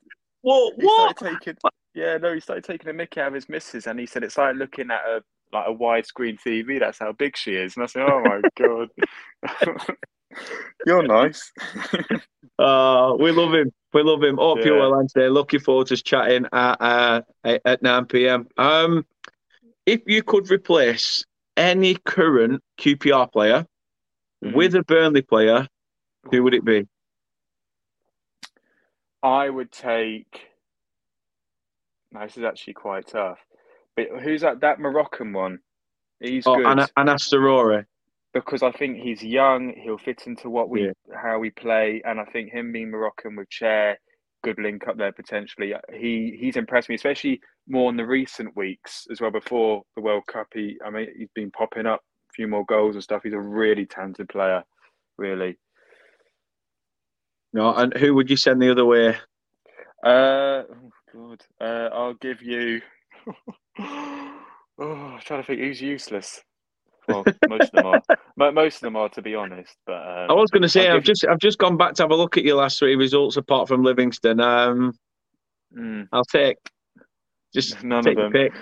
[0.43, 0.75] What?
[0.77, 1.17] What?
[1.17, 1.57] taking
[1.95, 4.39] yeah no he started taking a mickey out of his missus and he said it's
[4.39, 5.23] like looking at a
[5.53, 8.89] like a widescreen tv that's how big she is and i said oh my god
[10.87, 11.53] you're nice
[12.59, 13.73] Uh, we love him.
[13.95, 14.37] We love him.
[14.39, 14.81] You're Yeah.
[14.81, 15.29] well, Anthony.
[15.29, 18.49] Looking forward to chatting at uh, at 9 p.m.
[18.59, 19.07] Um,
[19.87, 21.25] if you could replace
[21.57, 23.67] any current QPR player
[24.45, 24.53] Mhm.
[24.53, 25.67] with a Burnley player,
[26.31, 26.87] who would it be?
[29.23, 30.49] i would take
[32.13, 33.39] no, this is actually quite tough
[33.97, 35.59] but who's that that moroccan one
[36.21, 37.85] he's Oh, good Ana- Anas Zaroury.
[38.35, 39.75] Because I think he's young.
[39.77, 40.93] He'll fit into what we Yeah.
[41.15, 43.99] how we play, and I think him being Moroccan with Chair,
[44.45, 45.75] good link up there potentially.
[45.93, 49.31] He he's impressed me, especially more in the recent weeks as well.
[49.31, 52.01] Before the World Cup, he I mean he's been popping up
[52.31, 53.23] a few more goals and stuff.
[53.25, 54.65] He's a really talented player,
[55.19, 55.59] really.
[57.53, 59.17] No, and who would you send the other way?
[60.05, 62.81] Uh, oh God, uh, I'll give you.
[63.79, 64.43] oh,
[64.79, 66.43] I'm trying to think who's useless.
[67.11, 68.03] Well, most of them are.
[68.37, 69.77] Mo- Most of them are, to be honest.
[69.87, 72.03] But um, I was going to say I'll I've just I've just gone back to
[72.03, 74.41] have a look at your last three results apart from Livingston.
[74.41, 74.93] Um,
[75.77, 76.59] mm, I'll take
[77.55, 78.33] just none take of them.
[78.33, 78.55] pick.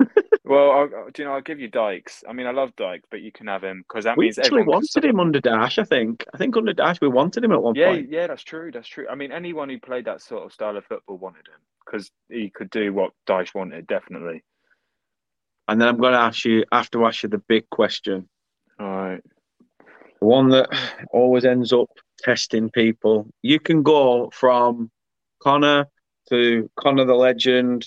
[0.44, 1.34] Well, I'll, do you know?
[1.34, 2.24] I'll give you Dykes.
[2.28, 4.64] I mean, I love Dykes, but you can have him because that We means actually
[4.64, 5.78] wanted him under Dyche.
[5.78, 6.24] I think.
[6.34, 8.10] I think under Dyche we wanted him at one Yeah, point.
[8.10, 8.72] yeah, that's true.
[8.72, 9.06] That's true.
[9.08, 12.50] I mean, anyone who played that sort of style of football wanted him because he
[12.50, 13.86] could do what Dyche wanted.
[13.86, 14.42] Definitely.
[15.68, 16.64] And then I'm going to ask you.
[16.72, 18.28] I have to ask you the big question,
[18.80, 19.22] All right.
[20.20, 20.68] the one that
[21.12, 21.88] always ends up
[22.18, 23.26] testing people.
[23.42, 24.90] You can go from
[25.42, 25.86] Connor
[26.28, 27.86] to Connor the legend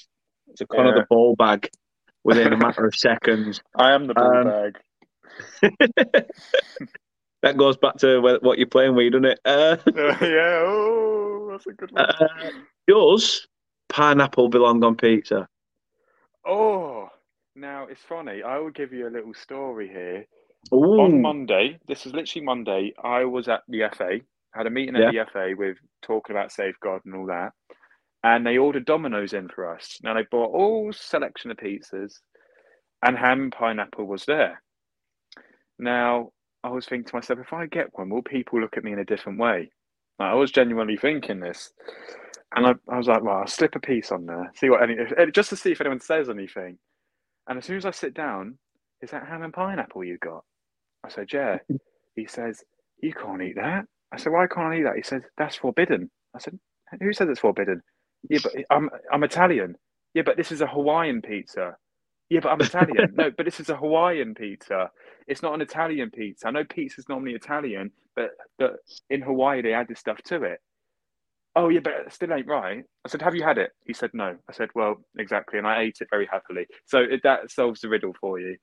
[0.57, 1.01] to Connor Yeah.
[1.01, 1.69] the ball bag
[2.23, 3.61] within a matter of seconds.
[3.75, 4.79] I am the ball Um, bag.
[7.41, 9.39] That goes back to what you're playing with, doesn't it?
[9.45, 10.63] Uh, yeah.
[10.65, 12.03] Oh, that's a good one.
[12.03, 12.27] uh,
[12.87, 13.45] does
[13.87, 15.47] pineapple belong on pizza?
[16.43, 17.09] Oh,
[17.55, 18.43] now it's funny.
[18.43, 20.25] I will give you a little story here.
[20.73, 20.77] Ooh.
[20.97, 24.19] On Monday, this was literally Monday, I was at the FA,
[24.53, 27.51] had a meeting at the FA with talking about safeguard and all that.
[28.23, 29.99] And they ordered Domino's in for us.
[30.03, 32.15] Now they bought all selection of pizzas
[33.05, 34.61] and ham and pineapple was there.
[35.79, 36.31] Now
[36.63, 38.99] I was thinking to myself, if I get one, will people look at me in
[38.99, 39.71] a different way?
[40.19, 41.71] Like, I was genuinely thinking this.
[42.55, 44.93] And I, I was like, well, I'll slip a piece on there, see what any,
[44.95, 46.79] if- eh, just to see if anyone says anything.
[47.47, 48.57] And as soon as I sit down,
[49.01, 50.43] is that ham and pineapple you got?
[51.05, 51.57] I said, yeah.
[52.15, 52.63] He says,
[53.01, 53.85] you can't eat that.
[54.11, 54.95] I said, why can't I eat that?
[54.97, 56.11] He says, that's forbidden.
[56.35, 56.59] I said,
[57.01, 57.81] who says it's forbidden?
[58.29, 59.75] Yeah, but I'm, I'm Italian.
[60.13, 61.77] Yeah, but this is a Hawaiian pizza.
[62.29, 63.13] Yeah, but I'm Italian.
[63.15, 64.91] no, but this is a Hawaiian pizza.
[65.27, 66.47] It's not an Italian pizza.
[66.47, 68.77] I know pizza's normally Italian, but, but
[69.09, 70.59] in Hawaii they add this stuff to it.
[71.55, 72.83] Oh, yeah, but it still ain't right.
[73.05, 73.71] I said, have you had it?
[73.85, 74.35] He said, no.
[74.49, 75.57] I said, well, exactly.
[75.57, 76.67] And I ate it very happily.
[76.85, 78.57] So it, that solves the riddle for you.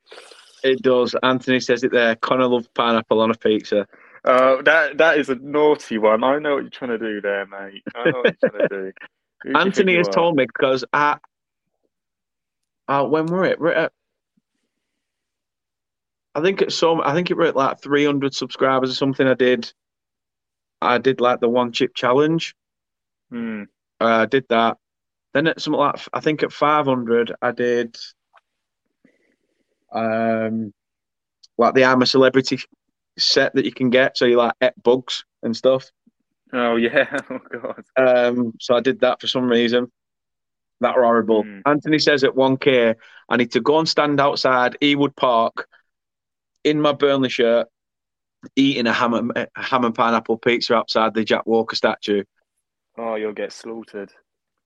[0.62, 1.14] It does.
[1.22, 2.14] Anthony says it there.
[2.16, 3.86] Connor loves pineapple on a pizza.
[4.24, 6.22] Uh, that that is a naughty one.
[6.22, 7.82] I know what you're trying to do there, mate.
[7.94, 8.92] I know what you're trying to
[9.44, 9.54] do.
[9.56, 10.12] Anthony has are?
[10.12, 11.16] told me because I,
[12.86, 13.58] uh, when were it?
[13.58, 13.92] we're at,
[16.36, 19.26] I think it's some, I think it were at like 300 subscribers or something.
[19.26, 19.72] I did,
[20.80, 22.54] I did like the one chip challenge.
[23.32, 23.62] Hmm.
[24.00, 24.76] Uh, I did that.
[25.32, 27.96] Then at something like, I think at 500, I did,
[29.92, 30.74] um,
[31.56, 32.58] like the I'm a Celebrity
[33.18, 34.18] set that you can get.
[34.18, 35.90] So you like et bugs and stuff.
[36.52, 37.16] Oh yeah.
[37.30, 37.84] Oh god.
[37.96, 39.90] Um, so I did that for some reason.
[40.80, 41.44] That were horrible.
[41.44, 41.62] Mm.
[41.64, 42.96] Anthony says at 1K,
[43.28, 45.68] I need to go and stand outside Ewood Park
[46.64, 47.68] in my Burnley shirt,
[48.56, 52.24] eating a ham and, a ham and pineapple pizza outside the Jack Walker statue.
[52.98, 54.12] Oh, you'll get slaughtered.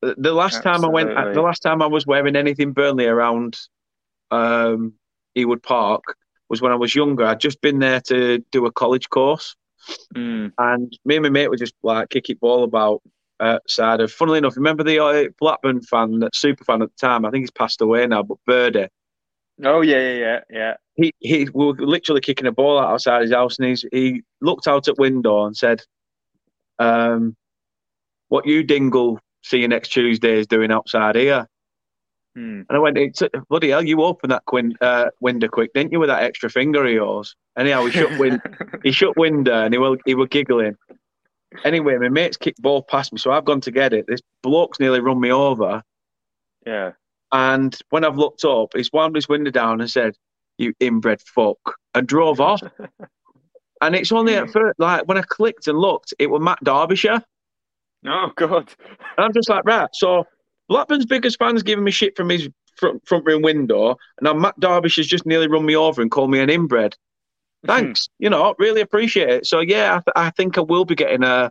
[0.03, 3.59] The, last time I went, the last time I was wearing anything Burnley around
[4.31, 4.95] um,
[5.37, 6.03] Ewood Park
[6.49, 7.25] was when I was younger.
[7.25, 9.57] I'd just been there to do a college course.
[10.15, 10.49] Hmm.
[10.59, 13.03] and me and my mate were just like kick it ball about
[13.41, 14.11] outside of.
[14.11, 17.25] Funnily enough, remember the uh, Blackburn fan, that super fan at the time?
[17.25, 18.89] I think he's passed away now, but Birdie.
[19.65, 20.75] Oh yeah, yeah, yeah, yeah.
[20.97, 24.23] He he we were literally kicking a ball out outside his house, and he's he
[24.41, 25.83] looked out at window and said,
[26.79, 27.37] "Um,
[28.29, 31.47] what you dingle see you next Tuesday is doing outside here."
[32.35, 32.63] Hmm.
[32.69, 36.01] And I went, it's, "Bloody hell, you opened that quin- uh, window quick, didn't you,
[36.01, 38.43] with that extra finger of yours?" Anyhow, he shut win-
[38.85, 40.77] he shut window and he were he were giggling.
[41.65, 44.07] Anyway, my mate's kicked ball past me, so I've gone to get it.
[44.07, 45.83] This bloke's nearly run me over,
[46.67, 46.93] yeah.
[47.33, 50.15] and when I've looked up, he's wound his window down and said,
[50.59, 52.61] "You inbred fuck," and drove off.
[53.81, 57.23] and it's only at first, like when I clicked and looked, it was Matt Derbyshire,
[58.09, 58.73] Oh god.
[59.17, 59.89] and I'm just like, right.
[59.93, 60.27] So
[60.69, 64.59] Blackburn's biggest fan's giving me shit from his front, front room window, and now Matt
[64.61, 66.97] Derbyshire's just nearly run me over and called me an inbred.
[67.67, 68.09] thanks.
[68.19, 69.47] You know, really appreciate it.
[69.47, 71.51] So yeah, I, th- I think I will be getting a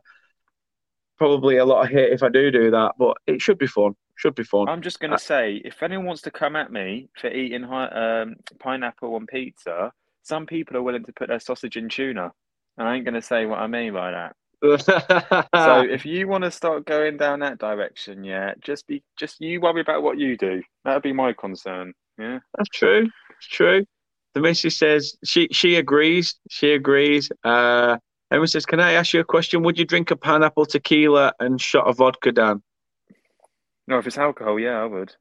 [1.18, 3.96] probably a lot of hate if I do do that, but it should be fun.
[4.18, 4.70] Should be fun.
[4.70, 8.36] I'm just gonna say, if anyone wants to come at me for eating hi- um,
[8.60, 9.92] pineapple on pizza,
[10.24, 12.32] some people are willing to put their sausage in tuna.
[12.78, 14.36] And I ain't gonna say what I mean by that.
[14.74, 19.62] So if you want to start going down that direction, yeah, just be just you
[19.62, 20.62] worry about what you do.
[20.84, 21.94] That'd be my concern.
[22.18, 22.40] Yeah.
[22.58, 23.10] That's true.
[23.38, 23.86] It's true.
[24.34, 26.36] The missus says she she agrees.
[26.50, 27.30] She agrees.
[27.44, 27.98] Uh,
[28.32, 29.64] Emma says, "Can I ask you a question?
[29.64, 32.62] Would you drink a pineapple tequila and shot of vodka, Dan?"
[33.88, 35.16] No, if it's alcohol, yeah, I would.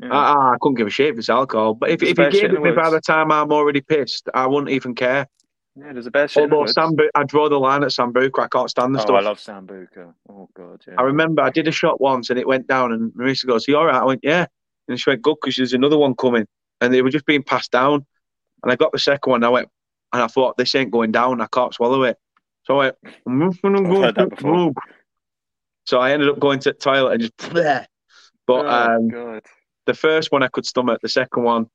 [0.00, 0.08] Yeah.
[0.12, 1.74] Ah, I couldn't give a shit if it's alcohol.
[1.74, 4.70] But if, if you gave it me by the time I'm already pissed, I wouldn't
[4.70, 5.26] even care.
[5.76, 6.72] Yeah, there's a bear shit in the Although.
[6.72, 8.40] Sambu, I draw the line at Sambuca.
[8.40, 9.16] I can't stand the Oh, stuff.
[9.16, 10.14] I love Sambuca.
[10.28, 10.94] Oh god, yeah.
[10.98, 13.76] I remember I did a shot once and it went down, and Marisa goes, "You
[13.76, 14.46] all right?" I went, "Yeah,"
[14.88, 16.46] and she went, "Good," because there's another one coming,
[16.80, 18.04] and they were just being passed down.
[18.62, 19.38] And I got the second one.
[19.38, 19.68] And I went,
[20.12, 21.40] and I thought, "This ain't going down.
[21.40, 22.18] I can't swallow it."
[22.64, 22.96] So I went,
[23.26, 24.72] "I'm just gonna I've go heard that before.
[25.86, 27.36] So I ended up going to the toilet and just.
[27.38, 27.86] Bleh.
[28.46, 29.42] But oh um, god.
[29.86, 31.00] the first one I could stomach.
[31.02, 31.70] The second one,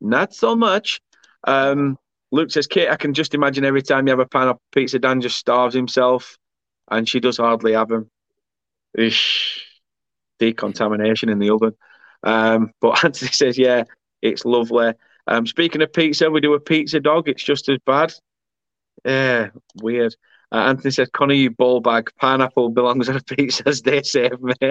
[0.00, 1.00] not so much.
[1.44, 1.98] Um,
[2.32, 4.98] Luke says, Kate, I can just imagine every time you have a pan of pizza,
[4.98, 6.36] Dan just starves himself,
[6.90, 8.08] and she does hardly have him.
[8.96, 9.66] Ish,
[10.38, 11.74] decontamination in the oven.
[12.22, 13.84] Um, but Anthony says, yeah,
[14.22, 14.92] it's lovely.
[15.26, 17.28] Um, speaking of pizza, we do a pizza dog.
[17.28, 18.12] It's just as bad.
[19.04, 19.48] Yeah,
[19.80, 20.14] weird.
[20.52, 22.10] Uh, Anthony says, Connor, you ball bag.
[22.20, 24.54] Pineapple belongs on a pizza, they save me.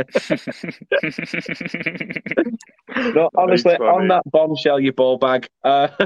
[3.13, 5.47] no, honestly, on that bombshell, you ball bag.
[5.63, 5.87] Uh,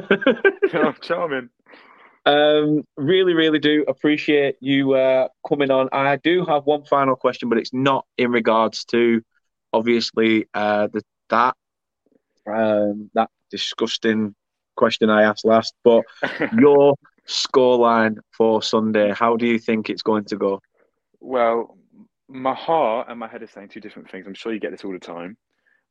[0.74, 1.50] oh, charming.
[2.26, 5.90] Um, really, really do appreciate you uh, coming on.
[5.92, 9.22] I do have one final question, but it's not in regards to
[9.74, 11.56] obviously uh, the, that
[12.48, 14.36] um, that disgusting
[14.76, 15.74] question I asked last.
[15.84, 16.04] But
[16.58, 16.96] your
[17.28, 20.62] scoreline for Sunday, how do you think it's going to go?
[21.20, 21.78] Well,
[22.28, 24.26] my heart and my head are saying two different things.
[24.28, 25.38] I'm sure you get this all the time.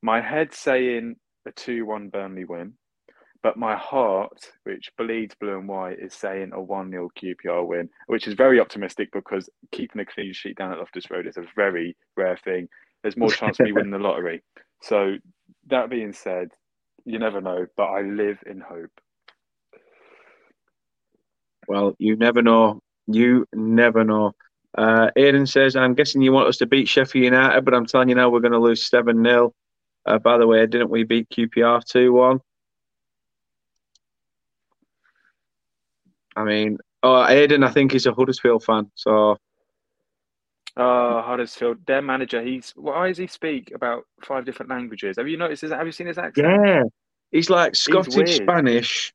[0.03, 1.17] My head saying
[1.47, 2.75] a 2 1 Burnley win,
[3.43, 7.89] but my heart, which bleeds blue and white, is saying a 1 0 QPR win,
[8.07, 11.45] which is very optimistic because keeping a clean sheet down at Loftus Road is a
[11.57, 12.69] very rare thing.
[13.03, 14.43] There's more chance of me winning the lottery.
[14.81, 15.17] So,
[15.69, 16.49] that being said,
[17.05, 18.91] you never know, but I live in hope.
[21.73, 22.83] Well, you never know.
[23.07, 24.33] You never know.
[24.77, 28.11] Uh, Aiden says, I'm guessing you want us to beat Sheffield United, but I'm telling
[28.11, 29.55] you now we're going to lose 7 0.
[30.05, 32.41] Uh, by the way, didn't we beat QPR 2 1?
[36.37, 38.91] I mean, oh, Aiden, I think he's a Huddersfield fan.
[38.95, 39.39] So.
[40.77, 42.43] Oh, Huddersfield, their manager.
[42.43, 45.17] He's why does he speak about five different languages?
[45.17, 45.63] Have you noticed?
[45.63, 46.47] Have you seen his accent?
[46.67, 46.83] Yeah,
[47.31, 49.13] he's like Scottish, he's Spanish,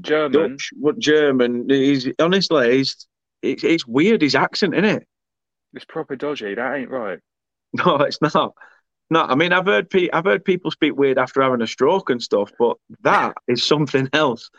[0.00, 1.68] German, Dutch, what German?
[1.68, 3.06] He's honestly, he's
[3.42, 5.06] it's, it's weird his accent, isn't it?
[5.74, 6.54] It's proper dodgy.
[6.54, 7.18] That ain't right.
[7.72, 8.54] No, it's not.
[9.10, 12.10] No, I mean I've heard pe- I've heard people speak weird after having a stroke
[12.10, 14.50] and stuff, but that is something else.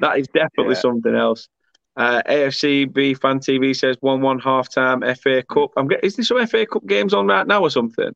[0.00, 0.80] That is definitely yeah.
[0.80, 1.48] something else.
[1.96, 5.70] Uh, B Fan TV says one one half time FA Cup.
[5.76, 8.12] I'm getting is there some FA Cup games on right now or something?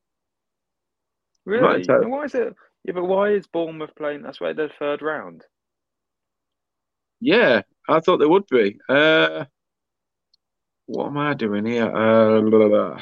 [1.46, 1.84] Really?
[1.86, 2.54] why is it?
[2.84, 4.22] Yeah, but why is Bournemouth playing?
[4.22, 5.44] That's why the third round.
[7.20, 8.78] Yeah, I thought there would be.
[8.88, 9.44] Uh,
[10.86, 11.86] what am I doing here?
[11.86, 13.00] Uh, blah, blah.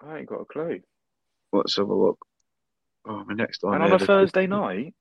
[0.00, 0.80] I ain't got a clue.
[1.52, 2.18] Let's have a look.
[3.06, 3.74] Oh, my next one.
[3.74, 4.94] And on a Thursday night?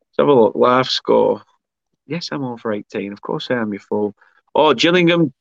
[0.00, 0.54] Let's have a look.
[0.54, 1.42] Live score.
[2.06, 3.12] Yes, I'm on for 18.
[3.12, 4.14] Of course I am, you fool.
[4.54, 5.32] Oh, Gillingham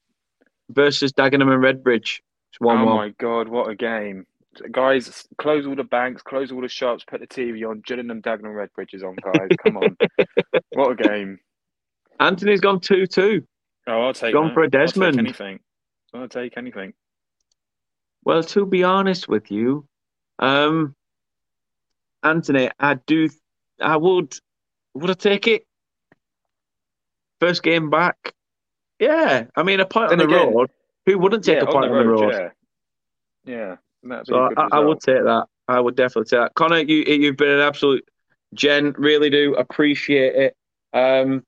[0.69, 2.21] versus Dagenham and Redbridge.
[2.51, 2.87] It's 1 1.
[2.87, 4.25] Oh, my God, what a game.
[4.71, 7.81] Guys, close all the banks, close all the shops, put the TV on.
[7.85, 9.49] Gillingham, Dagenham, Redbridge is on, guys.
[9.63, 9.97] Come on.
[10.73, 11.39] what a game.
[12.19, 13.43] Anthony's gone 2 2.
[13.87, 14.53] Oh, I'll take Gone that.
[14.53, 15.05] for a Desmond.
[15.05, 15.59] I'll take anything.
[16.13, 16.93] I'll take anything.
[18.23, 19.85] Well, to be honest with you,
[20.39, 20.95] um,
[22.23, 23.29] Anthony, I do,
[23.79, 24.33] I would,
[24.93, 25.65] would I take it?
[27.39, 28.33] First game back,
[28.99, 29.45] yeah.
[29.55, 30.71] I mean, a point then on the again, road.
[31.05, 32.23] Who wouldn't take yeah, a point on the road?
[32.23, 32.51] On the road?
[33.45, 33.75] Yeah, yeah.
[34.25, 35.45] So I, I, would take that.
[35.67, 36.55] I would definitely take that.
[36.55, 38.07] Connor, you you've been an absolute
[38.53, 38.93] gen.
[38.97, 40.55] Really do appreciate it.
[40.93, 41.43] Um,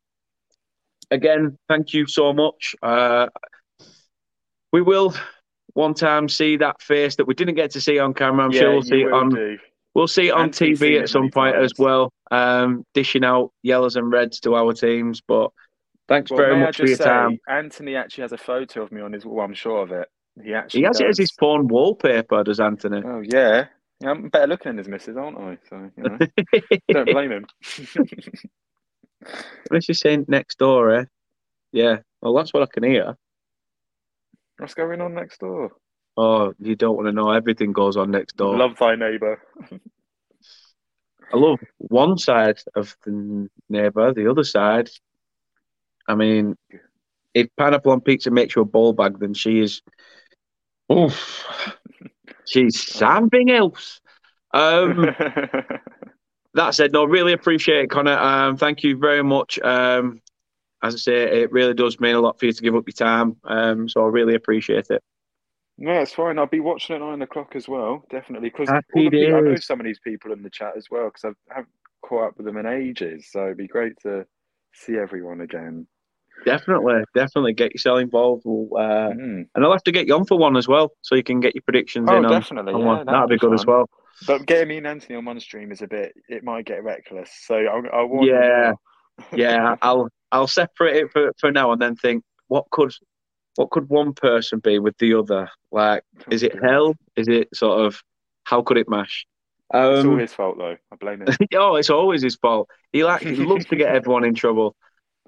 [1.12, 2.76] again, thank you so much.
[2.82, 3.28] Uh,
[4.72, 5.14] we will
[5.74, 8.46] one time see that face that we didn't get to see on camera.
[8.46, 9.30] I'm yeah, sure we'll see it on.
[9.30, 9.58] Do.
[9.96, 11.72] We'll see it on TV at some point times.
[11.72, 15.22] as well, um, dishing out yellows and reds to our teams.
[15.28, 15.52] But
[16.08, 17.40] thanks well, very much for your say, time.
[17.48, 19.26] Anthony actually has a photo of me on his.
[19.26, 20.08] Well, I'm sure of it.
[20.44, 21.02] He actually he has does.
[21.02, 22.44] it as his phone wallpaper.
[22.44, 23.02] Does Anthony?
[23.06, 23.66] Oh yeah,
[24.02, 25.58] yeah I'm better looking than his missus, aren't I?
[25.70, 26.18] So you know,
[26.92, 27.46] don't blame him.
[29.70, 31.06] Unless you're saying next door, eh?
[31.72, 31.98] Yeah.
[32.22, 33.16] Well, that's what I can hear.
[34.58, 35.72] What's going on next door?
[36.18, 37.32] Oh, you don't want to know.
[37.32, 38.58] Everything goes on next door.
[38.58, 39.42] Love thy neighbour.
[41.32, 44.14] I love one side of the neighbour.
[44.14, 44.90] The other side,
[46.08, 46.58] I mean,
[47.34, 49.82] if pineapple on pizza makes you a ball bag, then she is.
[50.92, 51.46] Oof,
[52.46, 54.02] she's something else.
[54.54, 55.06] Um,
[56.54, 58.18] that said, no, really appreciate it, Connor.
[58.18, 59.60] Um, thank you very much.
[59.60, 60.22] Um,
[60.82, 62.94] as I say, it really does mean a lot for you to give up your
[62.94, 63.38] time.
[63.44, 65.04] Um, so I really appreciate it.
[65.78, 66.38] No, it's fine.
[66.38, 68.50] I'll be watching at nine o'clock as well, definitely.
[68.50, 71.74] Because I know some of these people in the chat as well, because I haven't
[72.02, 73.28] caught up with them in ages.
[73.32, 74.26] So it'd be great to
[74.74, 75.88] see everyone again.
[76.46, 78.44] Definitely, definitely get yourself involved.
[78.46, 79.48] We'll, uh, mm.
[79.54, 81.56] And I'll have to get you on for one as well, so you can get
[81.56, 82.26] your predictions oh, in.
[82.26, 83.06] On, definitely, on yeah, one.
[83.06, 83.60] That'd, be, good fun.
[83.60, 83.90] as well.
[84.26, 86.14] But getting me and Anthony on one stream is a bit.
[86.28, 87.30] It might get reckless.
[87.46, 88.74] So I'll, I'll warn yeah,
[89.32, 89.38] you.
[89.38, 89.76] yeah.
[89.82, 92.94] I'll I'll separate it for, for now and then think what could
[93.56, 95.50] what could one person be with the other?
[95.72, 96.96] Like, is it hell?
[97.16, 98.02] Is it sort of
[98.44, 99.26] how could it mash?
[99.74, 100.78] Um, it's all Um, his fault, though.
[100.92, 101.28] I blame him.
[101.56, 102.70] oh, it's always his fault.
[102.92, 104.76] He like he loves to get everyone in trouble.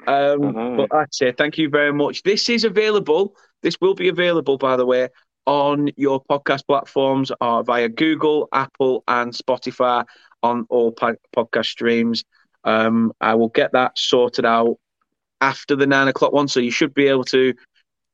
[0.08, 2.24] Um, I but I'd say thank you very much.
[2.24, 3.36] This is available.
[3.62, 5.10] This will be available, by the way,
[5.46, 10.06] on your podcast platforms or via Google, Apple, and Spotify
[10.44, 12.24] on all po- podcast streams.
[12.64, 14.78] Um, I will get that sorted out
[15.40, 17.54] after the nine o'clock one, so you should be able to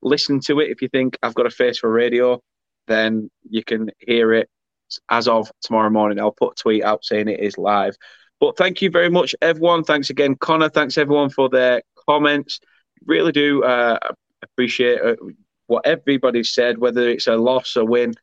[0.02, 0.70] listen to it.
[0.70, 2.42] If you think I've got a face for radio,
[2.88, 4.50] then you can hear it
[5.10, 6.20] as of tomorrow morning.
[6.20, 7.96] I'll put a tweet out saying it is live.
[8.40, 9.84] But thank you very much, everyone.
[9.84, 10.70] Thanks again, Connor.
[10.70, 12.60] Thanks everyone for their comments.
[13.06, 13.98] Really do uh,
[14.42, 15.16] appreciate uh,
[15.68, 18.14] what everybody said, whether it's a loss or win.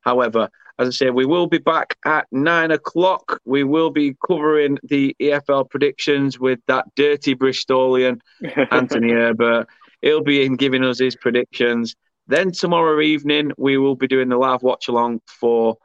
[0.00, 0.48] However,
[0.78, 3.40] as I say, we will be back at nine o'clock.
[3.44, 8.20] We will be covering the EFL predictions with that dirty Bristolian,
[8.70, 9.66] Anthony Herbert.
[10.02, 11.96] He'll be in giving us his predictions.
[12.28, 15.76] Then tomorrow evening, we will be doing the live watch along for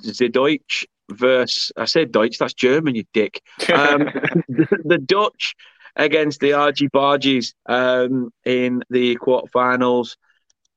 [0.00, 3.42] the Deutsch versus, I said Deutsch, that's German, you dick.
[3.72, 4.04] Um,
[4.48, 5.54] the Dutch
[5.96, 10.16] against the RG Bargies um, in the quarterfinals.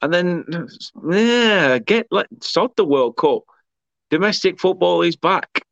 [0.01, 0.67] And then,
[1.09, 3.43] yeah, get like sod the World Cup.
[4.09, 5.65] Domestic football is back,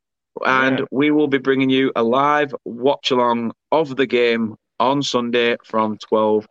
[0.44, 0.84] and Yeah.
[0.90, 5.98] we will be bringing you a live watch along of the game on Sunday from
[5.98, 6.46] twelve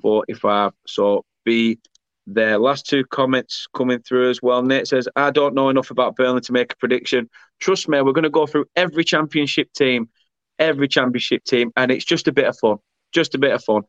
[0.00, 0.72] forty-five.
[0.86, 1.78] So be
[2.26, 2.58] there.
[2.58, 4.62] Last two comments coming through as well.
[4.62, 7.28] Nate says, "I don't know enough about Burnley to make a prediction.
[7.60, 10.08] Trust me, we're going to go through every championship team,
[10.58, 12.78] every championship team, and it's just a bit of fun.
[13.12, 13.82] Just a bit of fun."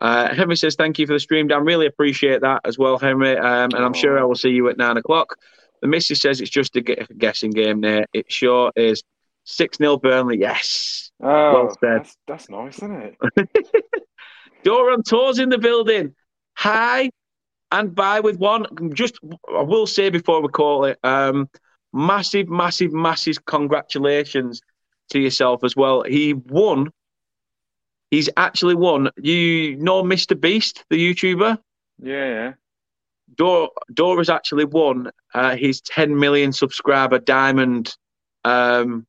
[0.00, 1.64] Uh, Henry says, Thank you for the stream, Dan.
[1.64, 3.36] Really appreciate that as well, Henry.
[3.36, 5.36] Um, and I'm sure I will see you at nine o'clock.
[5.80, 8.06] The missus says it's just a guessing game there.
[8.12, 9.02] It sure is.
[9.44, 10.38] 6 0 Burnley.
[10.38, 11.10] Yes.
[11.22, 12.00] Oh, said.
[12.00, 13.98] That's, that's nice, isn't it?
[14.68, 16.14] On tours in the building.
[16.56, 17.10] Hi
[17.70, 18.66] and bye with one.
[18.94, 19.18] Just,
[19.54, 21.50] I will say before we call it, um,
[21.94, 24.60] massive, massive, massive congratulations
[25.10, 26.02] to yourself as well.
[26.02, 26.90] He won.
[28.10, 29.10] He's actually won.
[29.16, 30.38] You know Mr.
[30.38, 31.58] Beast, the YouTuber?
[32.02, 32.52] Yeah, yeah.
[33.36, 37.96] Dor Dora's actually won uh, his 10 million subscriber diamond
[38.44, 39.06] um,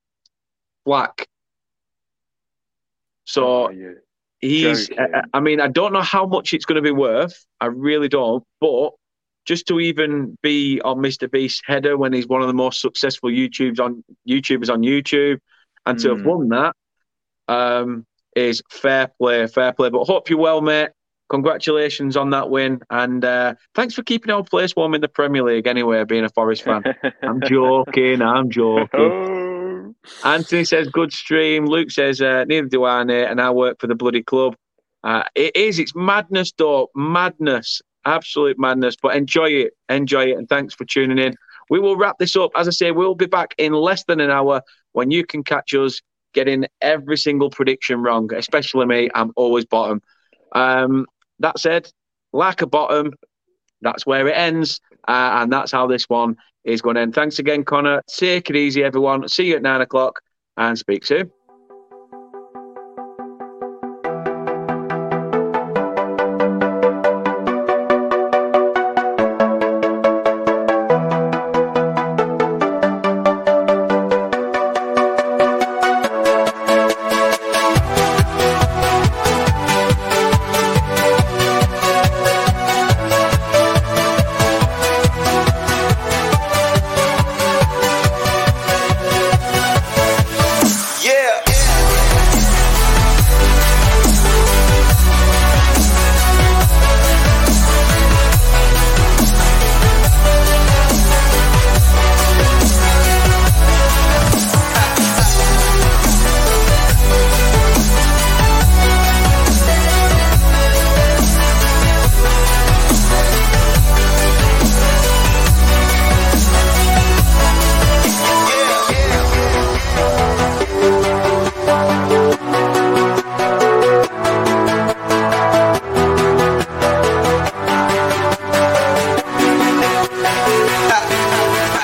[0.85, 1.27] black.
[3.25, 3.95] So Oh,
[4.39, 4.89] he's.
[4.97, 7.45] I, I mean, I don't know how much it's going to be worth.
[7.59, 8.43] I really don't.
[8.61, 8.91] But
[9.45, 11.29] just to even be on Mr.
[11.29, 15.39] Beast's header when he's one of the most successful YouTubes on YouTubers on YouTube,
[15.85, 16.25] and to have Mm.
[16.25, 16.75] won that
[17.47, 19.89] um, is fair play, fair play.
[19.89, 20.89] But hope you're well, mate.
[21.29, 25.41] Congratulations on that win, and uh, thanks for keeping our place warm in the Premier
[25.41, 25.65] League.
[25.65, 26.83] Anyway, being a Forest fan,
[27.23, 28.21] I'm joking.
[28.21, 28.87] I'm joking.
[28.93, 29.95] oh.
[30.23, 31.65] Anthony says good stream.
[31.65, 34.55] Luke says uh, neither do I, Nate, and I work for the bloody club.
[35.03, 35.79] Uh, it is.
[35.79, 36.89] It's madness, though.
[36.95, 37.81] Madness.
[38.05, 38.95] Absolute madness.
[39.01, 39.73] But enjoy it.
[39.89, 40.37] Enjoy it.
[40.37, 41.35] And thanks for tuning in.
[41.69, 42.51] We will wrap this up.
[42.55, 45.73] As I say, we'll be back in less than an hour when you can catch
[45.73, 46.01] us
[46.33, 49.09] getting every single prediction wrong, especially me.
[49.15, 50.01] I'm always bottom.
[50.51, 51.05] Um,
[51.39, 51.89] that said,
[52.33, 53.13] like a bottom,
[53.81, 54.79] that's where it ends.
[55.07, 57.15] Uh, and that's how this one is going to end.
[57.15, 58.01] Thanks again, Connor.
[58.07, 59.27] Take it easy, everyone.
[59.27, 60.21] See you at nine o'clock
[60.57, 61.31] and speak soon.